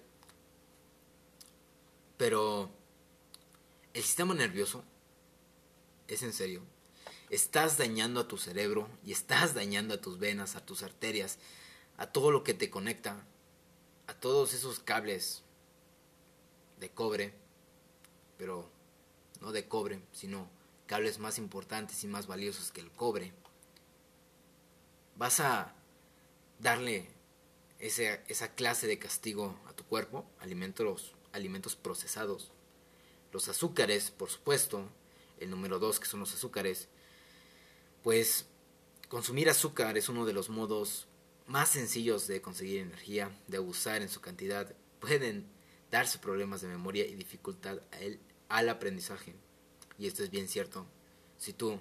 Pero 2.15 2.70
el 3.94 4.03
sistema 4.03 4.34
nervioso 4.34 4.86
es 6.08 6.24
en 6.24 6.32
serio. 6.32 6.75
Estás 7.29 7.77
dañando 7.77 8.20
a 8.20 8.27
tu 8.27 8.38
cerebro 8.38 8.88
y 9.03 9.12
estás 9.12 9.53
dañando 9.53 9.96
a 9.96 10.01
tus 10.01 10.20
venas, 10.20 10.55
a 10.55 10.65
tus 10.65 10.84
arterias, 10.84 11.39
a 11.98 12.08
todo 12.08 12.32
lo 12.32 12.44
que 12.44 12.53
te 12.53 12.70
conecta, 12.70 13.25
a 14.08 14.13
todos 14.13 14.53
esos 14.53 14.79
cables 14.79 15.41
de 16.79 16.89
cobre, 16.89 17.34
pero 18.38 18.70
no 19.41 19.51
de 19.51 19.67
cobre, 19.67 20.01
sino 20.12 20.48
cables 20.86 21.20
más 21.20 21.38
importantes 21.38 22.03
y 22.03 22.08
más 22.08 22.27
valiosos 22.27 22.72
que 22.72 22.82
el 22.82 22.91
cobre, 22.91 23.34
vas 25.15 25.39
a 25.39 25.74
darle 26.60 27.10
ese, 27.79 28.22
esa 28.27 28.53
clase 28.53 28.88
de 28.88 29.00
castigo 29.00 29.60
a 29.67 29.74
tu 29.74 29.84
cuerpo, 29.86 30.25
alimentos, 30.39 31.13
alimentos 31.32 31.75
procesados, 31.75 32.51
los 33.32 33.50
azúcares, 33.50 34.12
por 34.12 34.29
supuesto, 34.29 34.88
el 35.39 35.50
número 35.50 35.79
dos 35.79 36.00
que 36.00 36.05
son 36.05 36.20
los 36.20 36.34
azúcares, 36.34 36.88
pues 38.05 38.45
consumir 39.09 39.50
azúcar 39.50 39.97
es 39.97 40.09
uno 40.09 40.27
de 40.27 40.33
los 40.33 40.51
modos 40.51 41.07
más 41.47 41.69
sencillos 41.69 42.27
de 42.27 42.39
conseguir 42.39 42.81
energía, 42.81 43.35
de 43.47 43.57
abusar 43.57 44.03
en 44.03 44.09
su 44.09 44.21
cantidad. 44.21 44.75
Pueden 45.00 45.47
darse 45.89 46.19
problemas 46.19 46.62
de 46.62 46.67
memoria 46.67 47.03
y 47.07 47.15
dificultad 47.15 47.79
al 48.47 48.69
aprendizaje. 48.69 49.33
Y 49.97 50.05
esto 50.05 50.24
es 50.24 50.29
bien 50.29 50.47
cierto. 50.47 50.85
Si 51.39 51.53
tú 51.53 51.79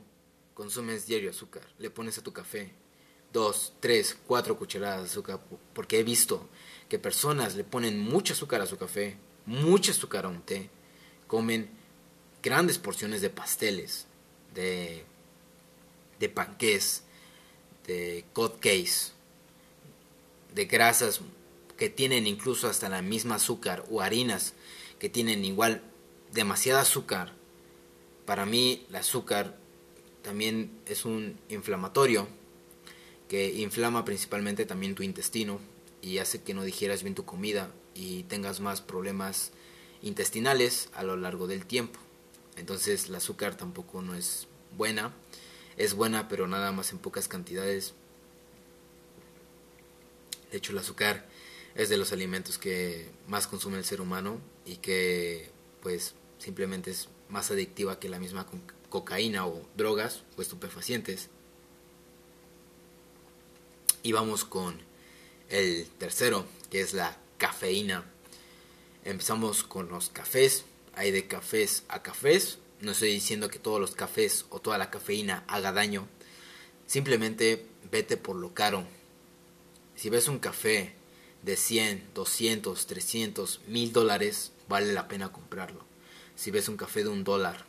consumes 0.55 1.05
diario 1.05 1.29
azúcar, 1.29 1.67
le 1.79 1.91
pones 1.91 2.17
a 2.17 2.23
tu 2.23 2.33
café 2.33 2.73
dos, 3.31 3.75
tres, 3.81 4.17
cuatro 4.27 4.57
cucharadas 4.57 5.01
de 5.03 5.11
azúcar, 5.11 5.45
porque 5.75 5.99
he 5.99 6.05
visto 6.05 6.49
que 6.89 6.99
personas 6.99 7.55
le 7.55 7.65
ponen 7.65 7.99
mucho 7.99 8.33
azúcar 8.33 8.63
a 8.63 8.67
su 8.67 8.79
café, 8.79 9.19
mucho 9.45 9.93
azúcar 9.93 10.25
a 10.25 10.31
un 10.31 10.41
té, 10.41 10.71
comen 11.27 11.69
grandes 12.43 12.79
porciones 12.79 13.21
de 13.21 13.29
pasteles, 13.29 14.07
de, 14.55 15.05
de 16.21 16.29
panqués, 16.29 17.03
de 17.87 18.25
cupcakes, 18.33 19.13
de 20.55 20.65
grasas 20.67 21.21
que 21.77 21.91
tienen 21.91 22.27
incluso 22.27 22.69
hasta 22.69 22.89
la 22.89 23.03
misma 23.03 23.37
azúcar 23.37 23.85
o 23.91 24.01
harinas 24.01 24.55
que 24.99 25.09
tienen 25.09 25.45
igual 25.45 25.83
demasiada 26.33 26.83
azúcar. 26.83 27.33
Para 28.27 28.47
mí 28.47 28.87
el 28.89 28.97
azúcar 28.97 29.59
también 30.23 30.71
es 30.87 31.05
un 31.05 31.39
inflamatorio 31.49 32.29
que 33.29 33.53
inflama 33.55 34.05
principalmente 34.05 34.65
también 34.65 34.95
tu 34.95 35.03
intestino 35.03 35.61
y 36.01 36.19
hace 36.19 36.43
que 36.43 36.55
no 36.55 36.63
digieras 36.63 37.03
bien 37.03 37.15
tu 37.15 37.25
comida 37.25 37.71
y 37.95 38.25
tengas 38.25 38.61
más 38.61 38.81
problemas 38.81 39.53
intestinales 40.03 40.91
a 40.95 41.03
lo 41.03 41.17
largo 41.17 41.47
del 41.47 41.67
tiempo. 41.67 41.99
Entonces 42.57 43.09
el 43.09 43.15
azúcar 43.15 43.57
tampoco 43.57 44.03
no 44.03 44.15
es 44.15 44.47
buena, 44.77 45.13
es 45.77 45.95
buena 45.95 46.29
pero 46.29 46.47
nada 46.47 46.73
más 46.73 46.93
en 46.93 46.99
pocas 46.99 47.29
cantidades. 47.29 47.95
De 50.51 50.59
hecho 50.59 50.73
el 50.73 50.79
azúcar 50.79 51.27
es 51.75 51.89
de 51.89 51.97
los 51.97 52.13
alimentos 52.13 52.59
que 52.59 53.11
más 53.27 53.47
consume 53.47 53.79
el 53.79 53.85
ser 53.85 54.01
humano 54.01 54.41
y 54.65 54.77
que 54.77 55.51
pues 55.83 56.15
simplemente 56.39 56.91
es 56.91 57.09
más 57.29 57.51
adictiva 57.51 57.99
que 57.99 58.09
la 58.09 58.19
misma 58.19 58.47
cocaína 58.89 59.47
o 59.47 59.67
drogas 59.77 60.23
o 60.37 60.43
estupefacientes. 60.43 61.29
Y 64.03 64.13
vamos 64.13 64.45
con 64.45 64.79
el 65.49 65.89
tercero, 65.99 66.47
que 66.71 66.81
es 66.81 66.93
la 66.93 67.17
cafeína. 67.39 68.05
Empezamos 69.05 69.65
con 69.65 69.89
los 69.89 70.11
cafés. 70.11 70.65
Hay 70.95 71.11
de 71.11 71.27
cafés 71.27 71.85
a 71.89 72.03
cafés. 72.03 72.59
No 72.85 72.93
estoy 72.93 73.13
diciendo 73.13 73.49
que 73.49 73.59
todos 73.59 73.81
los 73.81 73.93
cafés 73.93 74.45
o 74.51 74.61
toda 74.61 74.77
la 74.77 74.91
cafeína 74.91 75.43
haga 75.49 75.73
daño. 75.73 76.07
Simplemente 76.87 77.67
vete 77.91 78.19
por 78.19 78.37
lo 78.37 78.53
caro. 78.53 78.85
Si 79.97 80.11
ves 80.11 80.29
un 80.29 80.39
café 80.39 80.95
de 81.43 81.57
100, 81.57 82.11
200, 82.15 82.87
300, 82.87 83.61
1000 83.69 83.93
dólares, 83.95 84.53
vale 84.69 84.93
la 84.93 85.09
pena 85.09 85.33
comprarlo. 85.33 85.87
Si 86.37 86.51
ves 86.51 86.69
un 86.69 86.77
café 86.77 87.05
de 87.05 87.09
un 87.09 87.25
dólar 87.25 87.65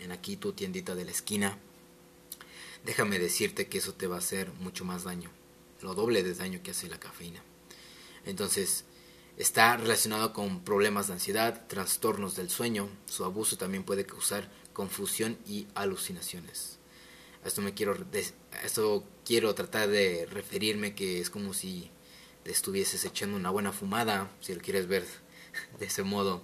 en 0.00 0.10
aquí 0.10 0.36
tu 0.36 0.52
tiendita 0.52 0.96
de 0.96 1.04
la 1.04 1.12
esquina, 1.12 1.60
déjame 2.84 3.20
decirte 3.20 3.68
que 3.68 3.78
eso 3.78 3.94
te 3.94 4.08
va 4.08 4.16
a 4.16 4.18
hacer 4.18 4.50
mucho 4.54 4.84
más 4.84 5.04
daño, 5.04 5.30
lo 5.80 5.94
doble 5.94 6.24
de 6.24 6.34
daño 6.34 6.60
que 6.64 6.72
hace 6.72 6.88
la 6.88 6.98
cafeína. 6.98 7.40
Entonces, 8.24 8.84
está 9.36 9.76
relacionado 9.76 10.32
con 10.32 10.62
problemas 10.62 11.06
de 11.06 11.14
ansiedad, 11.14 11.66
trastornos 11.66 12.36
del 12.36 12.50
sueño, 12.50 12.88
su 13.06 13.24
abuso 13.24 13.56
también 13.56 13.84
puede 13.84 14.06
causar 14.06 14.50
confusión 14.72 15.38
y 15.46 15.66
alucinaciones. 15.74 16.78
A 17.44 17.48
esto 17.48 17.62
me 17.62 17.74
quiero 17.74 17.96
esto 18.64 19.04
quiero 19.24 19.54
tratar 19.54 19.88
de 19.88 20.26
referirme 20.26 20.94
que 20.94 21.20
es 21.20 21.30
como 21.30 21.54
si 21.54 21.90
te 22.42 22.50
estuvieses 22.50 23.04
echando 23.04 23.36
una 23.36 23.50
buena 23.50 23.72
fumada, 23.72 24.30
si 24.40 24.54
lo 24.54 24.60
quieres 24.60 24.86
ver 24.86 25.04
de 25.78 25.86
ese 25.86 26.02
modo. 26.02 26.42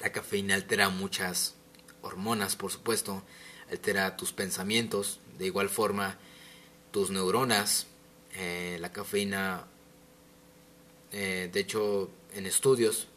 La 0.00 0.12
cafeína 0.12 0.54
altera 0.54 0.88
muchas 0.88 1.54
hormonas, 2.02 2.56
por 2.56 2.70
supuesto, 2.70 3.22
altera 3.70 4.16
tus 4.16 4.32
pensamientos, 4.32 5.20
de 5.38 5.46
igual 5.46 5.68
forma 5.68 6.18
tus 6.90 7.10
neuronas. 7.10 7.86
Eh, 8.32 8.78
la 8.80 8.92
cafeína, 8.92 9.66
eh, 11.12 11.50
de 11.52 11.60
hecho, 11.60 12.10
en 12.34 12.46
estudios 12.46 13.08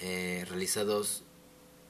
eh, 0.00 0.44
realizados 0.48 1.22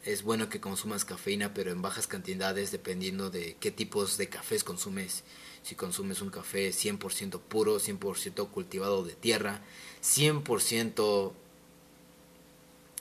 es 0.04 0.22
bueno 0.22 0.48
que 0.48 0.60
consumas 0.60 1.04
cafeína, 1.04 1.52
pero 1.52 1.70
en 1.70 1.82
bajas 1.82 2.06
cantidades 2.06 2.70
dependiendo 2.70 3.30
de 3.30 3.56
qué 3.60 3.70
tipos 3.70 4.16
de 4.16 4.28
cafés 4.28 4.64
consumes. 4.64 5.24
Si 5.62 5.74
consumes 5.74 6.22
un 6.22 6.30
café 6.30 6.70
100% 6.70 7.40
puro, 7.40 7.78
100% 7.78 8.48
cultivado 8.50 9.04
de 9.04 9.14
tierra, 9.14 9.60
100% 10.02 11.32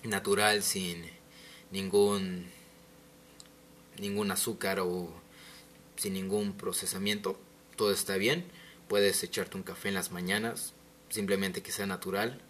natural, 0.04 0.64
sin 0.64 1.06
ningún 1.72 2.48
ningún 4.00 4.30
azúcar 4.32 4.80
o 4.80 5.10
sin 5.96 6.14
ningún 6.14 6.54
procesamiento, 6.54 7.40
todo 7.76 7.92
está 7.92 8.18
bien. 8.18 8.46
Puedes 8.88 9.24
echarte 9.24 9.58
un 9.58 9.64
café 9.64 9.90
en 9.90 9.96
las 9.96 10.12
mañanas, 10.12 10.74
simplemente 11.10 11.62
que 11.62 11.72
sea 11.72 11.86
natural, 11.86 12.42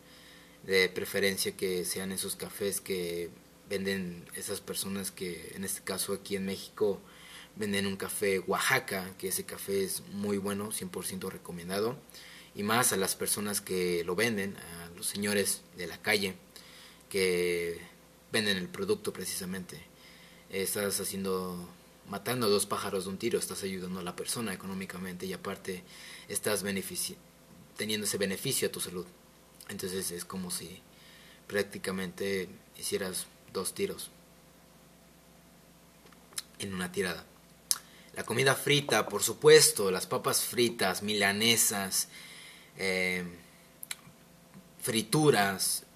de 0.64 0.90
preferencia 0.90 1.56
que 1.56 1.86
sean 1.86 2.12
esos 2.12 2.36
cafés 2.36 2.82
que 2.82 3.30
venden 3.70 4.26
esas 4.36 4.62
personas 4.62 5.12
que 5.12 5.52
en 5.56 5.64
este 5.64 5.82
caso 5.82 6.14
aquí 6.14 6.36
en 6.36 6.46
México 6.46 7.02
venden 7.56 7.88
un 7.88 7.98
café 7.98 8.40
Oaxaca, 8.40 9.14
que 9.18 9.30
ese 9.30 9.46
café 9.46 9.84
es 9.84 10.02
muy 10.12 10.38
bueno, 10.38 10.72
100% 10.72 11.30
recomendado, 11.30 11.98
y 12.56 12.64
más 12.64 12.94
a 12.94 12.98
las 12.98 13.16
personas 13.16 13.62
que 13.62 14.04
lo 14.04 14.16
venden, 14.16 14.56
a 14.58 14.90
los 14.96 15.08
señores 15.08 15.62
de 15.76 15.88
la 15.88 16.02
calle 16.02 16.36
que 17.10 17.80
venden 18.32 18.58
el 18.58 18.68
producto 18.68 19.14
precisamente. 19.14 19.80
Estás 20.50 21.00
haciendo, 21.00 21.68
matando 22.10 22.48
a 22.48 22.50
dos 22.50 22.66
pájaros 22.66 23.06
de 23.06 23.10
un 23.10 23.18
tiro, 23.18 23.40
estás 23.40 23.64
ayudando 23.64 24.00
a 24.00 24.04
la 24.04 24.16
persona 24.16 24.54
económicamente 24.54 25.26
y 25.26 25.34
aparte 25.34 25.84
estás 26.28 26.64
teniendo 27.78 28.06
ese 28.06 28.18
beneficio 28.18 28.68
a 28.68 28.72
tu 28.72 28.80
salud. 28.80 29.06
Entonces 29.70 30.12
es 30.12 30.26
como 30.26 30.52
si 30.52 30.82
prácticamente 31.48 32.50
hicieras 32.78 33.28
dos 33.54 33.74
tiros 33.74 34.10
en 36.60 36.74
una 36.74 36.92
tirada. 36.92 37.26
La 38.16 38.24
comida 38.24 38.56
frita, 38.56 39.08
por 39.08 39.24
supuesto, 39.24 39.92
las 39.92 40.08
papas 40.08 40.42
fritas, 40.42 41.04
milanesas, 41.04 42.10
eh, 42.78 43.24
frituras, 44.82 45.88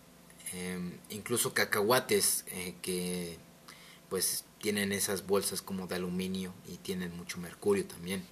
Em, 0.53 0.97
incluso 1.09 1.53
cacahuates 1.53 2.43
eh, 2.51 2.75
que 2.81 3.37
pues 4.09 4.43
tienen 4.59 4.91
esas 4.91 5.25
bolsas 5.25 5.61
como 5.61 5.87
de 5.87 5.95
aluminio 5.95 6.53
y 6.67 6.75
tienen 6.77 7.15
mucho 7.15 7.37
mercurio 7.37 7.85
también. 7.85 8.25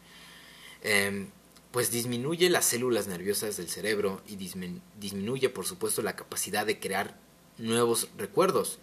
Pues 1.72 1.92
disminuye 1.92 2.50
las 2.50 2.66
células 2.66 3.08
nerviosas 3.08 3.58
del 3.58 3.70
cerebro 3.70 4.22
y 4.28 4.36
disminuye 4.36 5.50
por 5.50 5.66
supuesto 5.66 6.02
la 6.02 6.16
capacidad 6.16 6.66
de 6.66 6.80
crear 6.80 7.18
nuevos 7.58 8.10
recuerdos. 8.18 8.80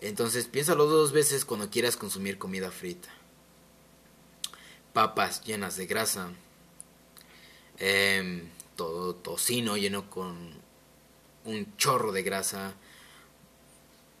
Entonces 0.00 0.46
piénsalo 0.46 0.86
dos 0.86 1.12
veces 1.12 1.44
cuando 1.44 1.70
quieras 1.70 1.96
consumir 1.96 2.36
comida 2.36 2.70
frita. 2.70 3.08
Papas 4.92 5.42
llenas 5.44 5.76
de 5.76 5.86
grasa. 5.86 6.30
Em, 7.78 8.48
todo 8.76 9.14
tocino 9.14 9.76
lleno 9.76 10.10
con 10.10 10.50
un 11.44 11.76
chorro 11.76 12.12
de 12.12 12.22
grasa, 12.22 12.74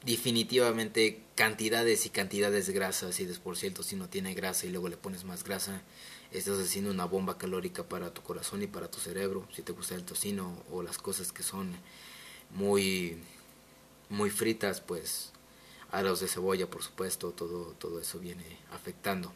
definitivamente 0.06 1.20
cantidades 1.34 2.06
y 2.06 2.10
cantidades 2.10 2.68
de 2.68 2.72
grasas 2.72 3.18
y 3.18 3.26
por 3.26 3.56
cierto 3.56 3.82
si 3.82 3.96
no 3.96 4.08
tiene 4.08 4.34
grasa 4.34 4.64
y 4.64 4.70
luego 4.70 4.88
le 4.88 4.96
pones 4.96 5.24
más 5.24 5.42
grasa 5.42 5.82
estás 6.30 6.60
haciendo 6.60 6.92
una 6.92 7.06
bomba 7.06 7.38
calórica 7.38 7.82
para 7.82 8.14
tu 8.14 8.22
corazón 8.22 8.62
y 8.62 8.68
para 8.68 8.88
tu 8.88 9.00
cerebro 9.00 9.48
si 9.52 9.62
te 9.62 9.72
gusta 9.72 9.96
el 9.96 10.04
tocino 10.04 10.62
o 10.70 10.84
las 10.84 10.98
cosas 10.98 11.32
que 11.32 11.42
son 11.42 11.74
muy 12.50 13.18
muy 14.08 14.30
fritas 14.30 14.80
pues 14.80 15.32
aros 15.90 16.20
de 16.20 16.28
cebolla 16.28 16.70
por 16.70 16.84
supuesto 16.84 17.32
todo 17.32 17.74
todo 17.78 18.00
eso 18.00 18.20
viene 18.20 18.44
afectando. 18.70 19.32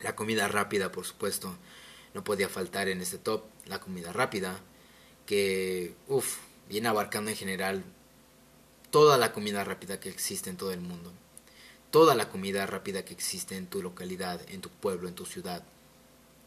La 0.00 0.14
comida 0.14 0.46
rápida 0.48 0.92
por 0.92 1.06
supuesto 1.06 1.56
no 2.12 2.22
podía 2.22 2.50
faltar 2.50 2.88
en 2.88 3.00
este 3.00 3.16
top 3.16 3.44
la 3.64 3.80
comida 3.80 4.12
rápida 4.12 4.60
que 5.24 5.94
uff 6.06 6.38
viene 6.68 6.88
abarcando 6.88 7.30
en 7.30 7.36
general 7.36 7.82
toda 8.90 9.18
la 9.18 9.32
comida 9.32 9.64
rápida 9.64 10.00
que 10.00 10.08
existe 10.08 10.50
en 10.50 10.56
todo 10.56 10.72
el 10.72 10.80
mundo. 10.80 11.12
Toda 11.90 12.14
la 12.14 12.28
comida 12.28 12.66
rápida 12.66 13.04
que 13.04 13.14
existe 13.14 13.56
en 13.56 13.66
tu 13.66 13.82
localidad, 13.82 14.40
en 14.48 14.60
tu 14.60 14.68
pueblo, 14.68 15.08
en 15.08 15.14
tu 15.14 15.26
ciudad, 15.26 15.62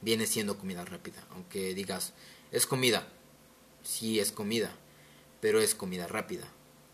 viene 0.01 0.27
siendo 0.27 0.57
comida 0.57 0.85
rápida. 0.85 1.23
Aunque 1.31 1.73
digas, 1.73 2.13
es 2.51 2.65
comida. 2.65 3.07
Sí, 3.83 4.19
es 4.19 4.31
comida, 4.31 4.71
pero 5.39 5.59
es 5.59 5.73
comida 5.73 6.07
rápida. 6.07 6.47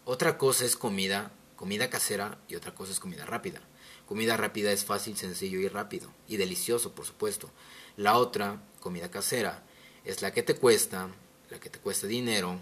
Otra 0.05 0.37
cosa 0.37 0.65
es 0.65 0.77
comida, 0.77 1.31
comida 1.57 1.89
casera 1.89 2.37
y 2.47 2.55
otra 2.55 2.73
cosa 2.73 2.93
es 2.93 2.99
comida 2.99 3.25
rápida. 3.25 3.61
Comida 4.07 4.37
rápida 4.37 4.71
es 4.71 4.85
fácil, 4.85 5.17
sencillo 5.17 5.59
y 5.59 5.67
rápido. 5.67 6.09
Y 6.29 6.37
delicioso, 6.37 6.93
por 6.93 7.05
supuesto. 7.05 7.49
La 7.97 8.17
otra, 8.17 8.61
comida 8.79 9.11
casera, 9.11 9.63
es 10.05 10.21
la 10.21 10.31
que 10.31 10.43
te 10.43 10.55
cuesta, 10.55 11.09
la 11.49 11.59
que 11.59 11.69
te 11.69 11.79
cuesta 11.79 12.07
dinero 12.07 12.57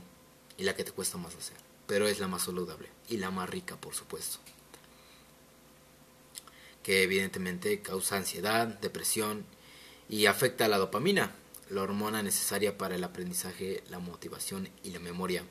y 0.58 0.63
la 0.63 0.76
que 0.76 0.84
te 0.84 0.91
cuesta 0.91 1.19
más 1.19 1.36
hacer. 1.36 1.58
Pero 1.88 2.08
es 2.08 2.19
la 2.19 2.28
más 2.28 2.43
saludable 2.43 2.89
y 3.10 3.17
la 3.17 3.32
más 3.32 3.50
rica, 3.50 3.76
por 3.76 3.93
supuesto. 3.93 4.39
Que 6.84 7.04
evidentemente 7.04 7.82
causa 7.82 8.17
ansiedad, 8.17 8.67
depresión 8.67 9.45
y 10.10 10.26
afecta 10.28 10.65
a 10.65 10.67
la 10.67 10.78
dopamina, 10.78 11.32
la 11.69 11.82
hormona 11.82 12.21
necesaria 12.21 12.78
para 12.78 12.95
el 12.95 13.04
aprendizaje, 13.04 13.84
la 13.89 14.00
motivación 14.00 14.69
y 14.84 14.91
la 14.91 15.00
memoria. 15.00 15.43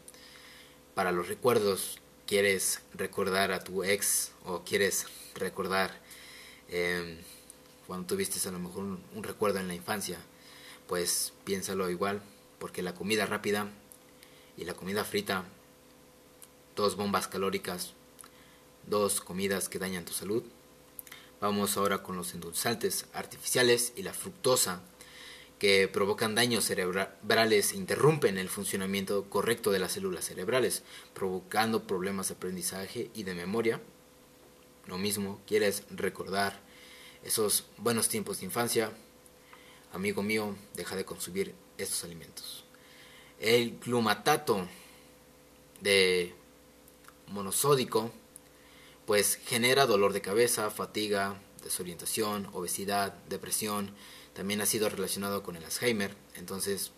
Para 0.94 1.12
los 1.12 1.28
recuerdos, 1.28 1.98
quieres 2.26 2.80
recordar 2.94 3.52
a 3.52 3.62
tu 3.62 3.84
ex 3.84 4.32
o 4.44 4.62
quieres 4.64 5.06
recordar 5.34 6.00
eh, 6.68 7.18
cuando 7.86 8.06
tuviste 8.06 8.46
a 8.48 8.52
lo 8.52 8.58
mejor 8.58 8.84
un, 8.84 9.22
recuerdo 9.22 9.58
en 9.58 9.68
la 9.68 9.74
infancia, 9.74 10.18
pues 10.88 11.32
piénsalo 11.44 11.90
igual, 11.90 12.22
porque 12.58 12.82
la 12.82 12.94
comida 12.94 13.26
rápida 13.26 13.68
y 14.56 14.64
la 14.64 14.74
comida 14.74 15.04
frita, 15.04 15.44
dos 16.76 16.96
bombas 16.96 17.28
calóricas, 17.28 17.94
dos 18.86 19.20
comidas 19.20 19.68
que 19.68 19.78
dañan 19.78 20.04
tu 20.04 20.12
salud. 20.12 20.42
Vamos 21.40 21.76
ahora 21.76 22.02
con 22.02 22.16
los 22.16 22.34
endulzantes 22.34 23.06
artificiales 23.12 23.92
y 23.96 24.02
la 24.02 24.14
fructosa 24.14 24.82
que 25.58 25.88
provocan 25.88 26.34
daños 26.34 26.64
cerebrales 26.64 27.72
e 27.72 27.76
interrumpen 27.76 28.38
el 28.38 28.48
funcionamiento 28.48 29.28
correcto 29.30 29.70
de 29.70 29.78
las 29.78 29.92
células 29.92 30.24
cerebrales, 30.24 30.82
provocando 31.14 31.86
problemas 31.86 32.28
de 32.28 32.34
aprendizaje 32.34 33.10
y 33.14 33.22
de 33.22 33.34
memoria. 33.34 33.80
Lo 34.86 34.98
mismo, 34.98 35.40
quieres 35.46 35.84
recordar 35.90 36.60
esos 37.22 37.64
buenos 37.78 38.08
tiempos 38.08 38.40
de 38.40 38.46
infancia, 38.46 38.92
amigo 39.92 40.22
mío, 40.22 40.54
deja 40.74 40.96
de 40.96 41.04
consumir 41.04 41.54
estos 41.78 42.04
alimentos. 42.04 42.64
El 43.40 43.78
glumatato 43.78 44.68
de 45.80 46.34
monosódico 47.28 48.12
pues 49.06 49.38
genera 49.44 49.86
dolor 49.86 50.12
de 50.12 50.22
cabeza, 50.22 50.70
fatiga, 50.70 51.40
desorientación, 51.62 52.48
obesidad, 52.52 53.12
depresión, 53.28 53.90
también 54.34 54.60
ha 54.60 54.66
sido 54.66 54.88
relacionado 54.88 55.42
con 55.42 55.56
el 55.56 55.64
Alzheimer, 55.64 56.14
entonces 56.36 56.92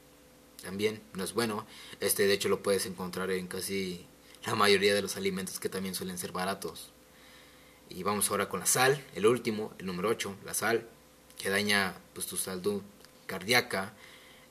también 0.62 1.03
no 1.15 1.25
es 1.25 1.35
bueno. 1.35 1.67
Este 2.01 2.27
de 2.27 2.35
hecho 2.35 2.49
lo 2.49 2.62
puedes 2.62 2.87
encontrar 2.87 3.31
en 3.31 3.47
casi 3.47 4.07
la 4.45 4.55
mayoría 4.55 4.95
de 4.95 5.03
los 5.03 5.17
alimentos 5.17 5.61
que 5.61 5.69
también 5.69 5.95
suelen 5.95 6.19
ser 6.19 6.33
baratos. 6.33 6.91
Y 7.89 8.03
vamos 8.03 8.31
ahora 8.31 8.49
con 8.49 8.61
la 8.61 8.67
sal, 8.67 9.05
el 9.15 9.27
último, 9.27 9.75
el 9.79 9.87
número 9.87 10.09
8, 10.09 10.37
la 10.45 10.55
sal, 10.55 10.89
que 11.39 11.51
daña 11.51 11.95
pues, 12.15 12.27
tu 12.27 12.37
salud 12.37 12.83
cardíaca, 13.27 13.95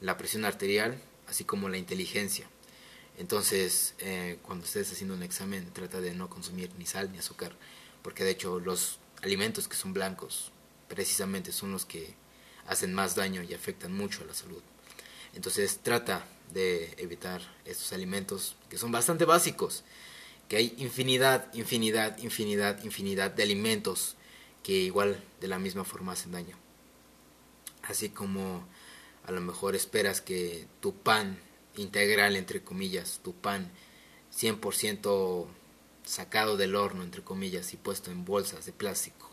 la 0.02 0.18
presión 0.18 0.46
arterial, 0.46 1.02
así 1.28 1.44
como 1.44 1.70
la 1.70 1.78
inteligencia. 1.78 2.48
Entonces, 3.18 3.96
eh, 4.00 4.40
cuando 4.42 4.66
estés 4.66 4.92
haciendo 4.92 5.16
un 5.16 5.24
examen, 5.24 5.72
trata 5.74 6.02
de 6.02 6.14
no 6.14 6.30
consumir 6.30 6.72
ni 6.78 6.86
sal 6.86 7.12
ni 7.12 7.18
azúcar, 7.18 7.56
porque 8.02 8.24
de 8.24 8.32
hecho 8.32 8.60
los 8.60 9.00
alimentos 9.22 9.68
que 9.68 9.78
son 9.78 9.94
blancos 9.94 10.52
precisamente 10.88 11.52
son 11.52 11.72
los 11.72 11.86
que 11.86 12.14
hacen 12.68 12.94
más 12.94 13.16
daño 13.16 13.42
y 13.44 13.54
afectan 13.54 13.94
mucho 13.94 14.24
a 14.24 14.28
la 14.28 14.34
salud. 14.34 14.62
Entonces 15.34 15.80
trata 15.82 16.26
de 16.54 16.94
evitar 16.98 17.42
estos 17.66 17.92
alimentos 17.94 18.56
que 18.70 18.78
son 18.78 18.92
bastante 18.92 19.26
básicos, 19.26 19.84
que 20.48 20.58
hay 20.58 20.76
infinidad, 20.78 21.52
infinidad, 21.54 22.18
infinidad, 22.20 22.84
infinidad 22.84 23.32
de 23.32 23.44
alimentos 23.44 24.16
que 24.64 24.74
igual 24.74 25.24
de 25.42 25.48
la 25.48 25.60
misma 25.60 25.84
forma 25.84 26.14
hacen 26.14 26.32
daño. 26.32 26.58
Así 27.84 28.10
como 28.10 28.66
a 29.26 29.32
lo 29.32 29.42
mejor 29.42 29.76
esperas 29.76 30.22
que 30.22 30.68
tu 30.82 30.96
pan 30.96 31.38
integral, 31.82 32.36
entre 32.36 32.64
comillas, 32.64 33.20
tu 33.24 33.34
pan 33.34 33.72
100% 34.34 35.48
sacado 36.04 36.58
del 36.58 36.76
horno, 36.76 37.04
entre 37.04 37.24
comillas, 37.24 37.74
y 37.74 37.78
puesto 37.78 38.12
en 38.12 38.26
bolsas 38.26 38.66
de 38.66 38.74
plástico, 38.74 39.30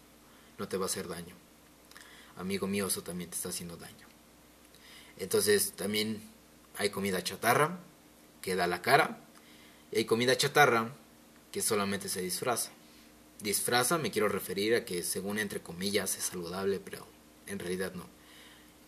no 0.58 0.68
te 0.68 0.76
va 0.76 0.84
a 0.84 0.86
hacer 0.86 1.08
daño 1.08 1.42
amigo 2.36 2.66
mío, 2.66 2.86
eso 2.86 3.02
también 3.02 3.30
te 3.30 3.36
está 3.36 3.48
haciendo 3.48 3.76
daño. 3.76 4.06
Entonces 5.18 5.72
también 5.72 6.22
hay 6.76 6.90
comida 6.90 7.22
chatarra 7.22 7.78
que 8.40 8.56
da 8.56 8.66
la 8.66 8.82
cara 8.82 9.18
y 9.90 9.98
hay 9.98 10.04
comida 10.04 10.36
chatarra 10.36 10.92
que 11.50 11.62
solamente 11.62 12.08
se 12.08 12.22
disfraza. 12.22 12.70
Disfraza 13.40 13.98
me 13.98 14.10
quiero 14.10 14.28
referir 14.28 14.74
a 14.74 14.84
que 14.84 15.02
según 15.02 15.38
entre 15.38 15.60
comillas 15.60 16.16
es 16.16 16.24
saludable, 16.24 16.80
pero 16.80 17.06
en 17.46 17.58
realidad 17.58 17.92
no. 17.94 18.06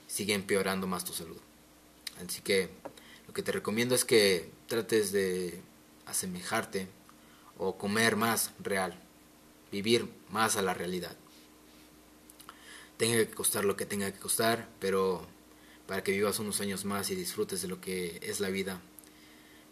Sigue 0.07 0.35
empeorando 0.35 0.87
más 0.87 1.05
tu 1.05 1.13
salud. 1.13 1.41
Así 2.25 2.41
que 2.41 2.71
que 3.35 3.43
te 3.43 3.53
recomiendo 3.53 3.95
es 3.95 4.05
que 4.05 4.51
trates 4.69 5.13
de 5.13 5.61
asemejarte 6.07 6.89
o 7.59 7.77
comer 7.77 8.17
más 8.17 8.53
real, 8.61 8.99
vivir 9.71 10.09
más 10.31 10.57
a 10.57 10.63
la 10.63 10.75
realidad 10.75 11.17
tenga 12.97 13.17
que 13.19 13.35
costar 13.35 13.65
lo 13.65 13.77
que 13.77 13.87
tenga 13.87 14.13
que 14.13 14.19
costar, 14.19 14.69
pero 14.81 15.27
para 15.87 16.03
que 16.03 16.13
vivas 16.13 16.39
unos 16.39 16.61
años 16.61 16.85
más 16.85 17.11
y 17.11 17.15
disfrutes 17.15 17.63
de 17.63 17.69
lo 17.69 17.81
que 17.81 18.19
es 18.23 18.41
la 18.41 18.49
vida, 18.49 18.81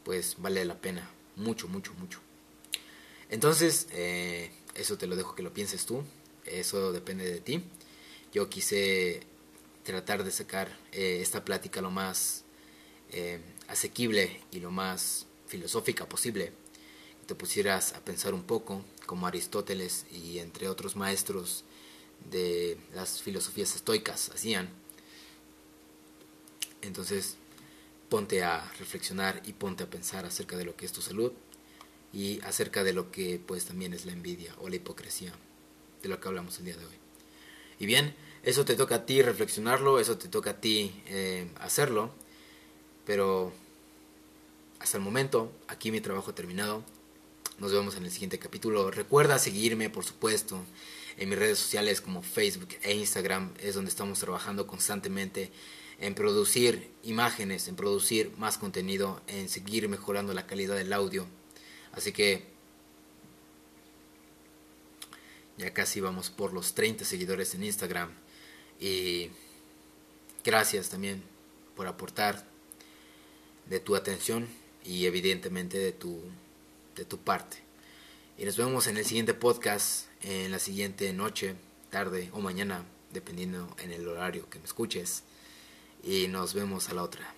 pues 0.05 0.37
vale 0.39 0.65
la 0.65 0.81
pena, 0.81 1.09
mucho, 1.37 1.69
mucho, 1.69 1.95
mucho. 1.95 2.21
Entonces, 3.31 3.89
eh, 3.93 4.51
eso 4.75 4.99
te 4.99 5.07
lo 5.07 5.17
dejo 5.17 5.35
que 5.35 5.43
lo 5.43 5.53
pienses 5.53 5.87
tú, 5.87 6.05
eso 6.45 6.93
depende 6.93 7.25
de 7.25 7.41
ti. 7.41 7.65
Yo 8.33 8.49
quise 8.49 9.23
tratar 9.85 10.25
de 10.25 10.31
sacar 10.31 10.77
eh, 10.93 11.21
esta 11.23 11.45
plática 11.45 11.81
lo 11.81 11.91
más 11.91 12.45
eh, 13.13 13.41
asequible 13.69 14.41
y 14.51 14.61
lo 14.61 14.71
más 14.71 15.27
filosófica 15.47 16.09
posible, 16.09 16.53
te 17.27 17.35
pusieras 17.35 17.93
a 17.93 18.01
pensar 18.01 18.35
un 18.35 18.43
poco, 18.43 18.85
como 19.07 19.27
Aristóteles 19.27 20.07
y 20.11 20.39
entre 20.39 20.69
otros 20.69 20.97
maestros 20.97 21.65
de 22.31 22.79
las 22.95 23.23
filosofías 23.23 23.75
estoicas 23.77 24.31
hacían. 24.31 24.69
Entonces, 26.81 27.37
ponte 28.09 28.43
a 28.43 28.71
reflexionar 28.79 29.43
y 29.45 29.53
ponte 29.53 29.85
a 29.85 29.91
pensar 29.91 30.27
acerca 30.27 30.57
de 30.57 30.65
lo 30.65 30.77
que 30.77 30.85
es 30.85 30.93
tu 30.93 31.01
salud 31.01 31.33
y 32.13 32.41
acerca 32.43 32.85
de 32.85 32.93
lo 32.93 33.11
que 33.11 33.41
pues 33.45 33.65
también 33.65 33.95
es 33.95 34.05
la 34.05 34.13
envidia 34.13 34.55
o 34.59 34.69
la 34.69 34.77
hipocresía, 34.77 35.33
de 36.03 36.09
lo 36.09 36.21
que 36.21 36.29
hablamos 36.29 36.59
el 36.59 36.67
día 36.67 36.77
de 36.77 36.85
hoy. 36.85 36.95
Y 37.79 37.87
bien, 37.87 38.15
eso 38.43 38.65
te 38.65 38.75
toca 38.75 38.97
a 38.97 39.07
ti 39.07 39.23
reflexionarlo, 39.23 39.99
eso 39.99 40.19
te 40.19 40.29
toca 40.29 40.51
a 40.51 40.61
ti 40.61 41.03
eh, 41.07 41.51
hacerlo, 41.61 42.13
pero 43.05 43.53
hasta 44.79 44.99
el 44.99 45.03
momento, 45.03 45.53
aquí 45.69 45.91
mi 45.91 46.01
trabajo 46.01 46.35
terminado. 46.35 46.85
Nos 47.59 47.73
vemos 47.73 47.97
en 47.97 48.05
el 48.05 48.11
siguiente 48.11 48.39
capítulo. 48.39 48.91
Recuerda 48.91 49.39
seguirme, 49.39 49.91
por 49.91 50.05
supuesto 50.05 50.61
en 51.17 51.29
mis 51.29 51.39
redes 51.39 51.59
sociales 51.59 52.01
como 52.01 52.23
Facebook 52.23 52.69
e 52.83 52.95
Instagram 52.95 53.53
es 53.61 53.75
donde 53.75 53.91
estamos 53.91 54.19
trabajando 54.19 54.67
constantemente 54.67 55.51
en 55.99 56.15
producir 56.15 56.91
imágenes, 57.03 57.69
en 57.69 57.77
producir 57.77 58.33
más 58.39 58.59
contenido, 58.59 59.21
en 59.29 59.49
seguir 59.49 59.89
mejorando 59.89 60.35
la 60.35 60.47
calidad 60.47 60.77
del 60.77 60.93
audio. 60.93 61.27
Así 61.93 62.13
que 62.13 62.45
ya 65.59 65.73
casi 65.73 66.01
vamos 66.01 66.31
por 66.31 66.53
los 66.53 66.75
30 66.75 67.05
seguidores 67.05 67.55
en 67.55 67.65
Instagram 67.65 68.11
y 68.81 69.31
gracias 70.43 70.89
también 70.89 71.23
por 71.77 71.87
aportar 71.87 72.45
de 73.73 73.81
tu 73.81 73.97
atención 73.97 74.47
y 74.85 75.07
evidentemente 75.07 75.79
de 75.79 75.93
tu, 75.93 76.21
de 76.95 77.07
tu 77.07 77.17
parte. 77.17 77.57
Y 78.37 78.45
nos 78.45 78.59
vemos 78.59 78.87
en 78.87 78.99
el 78.99 79.07
siguiente 79.07 79.33
podcast 79.33 80.09
en 80.21 80.51
la 80.51 80.59
siguiente 80.59 81.11
noche, 81.15 81.55
tarde 81.89 82.29
o 82.35 82.41
mañana, 82.41 82.85
dependiendo 83.13 83.75
en 83.79 83.91
el 83.91 84.07
horario 84.07 84.49
que 84.51 84.59
me 84.59 84.67
escuches. 84.67 85.23
Y 86.05 86.29
nos 86.29 86.53
vemos 86.53 86.91
a 86.91 86.95
la 86.95 87.03
otra. 87.03 87.35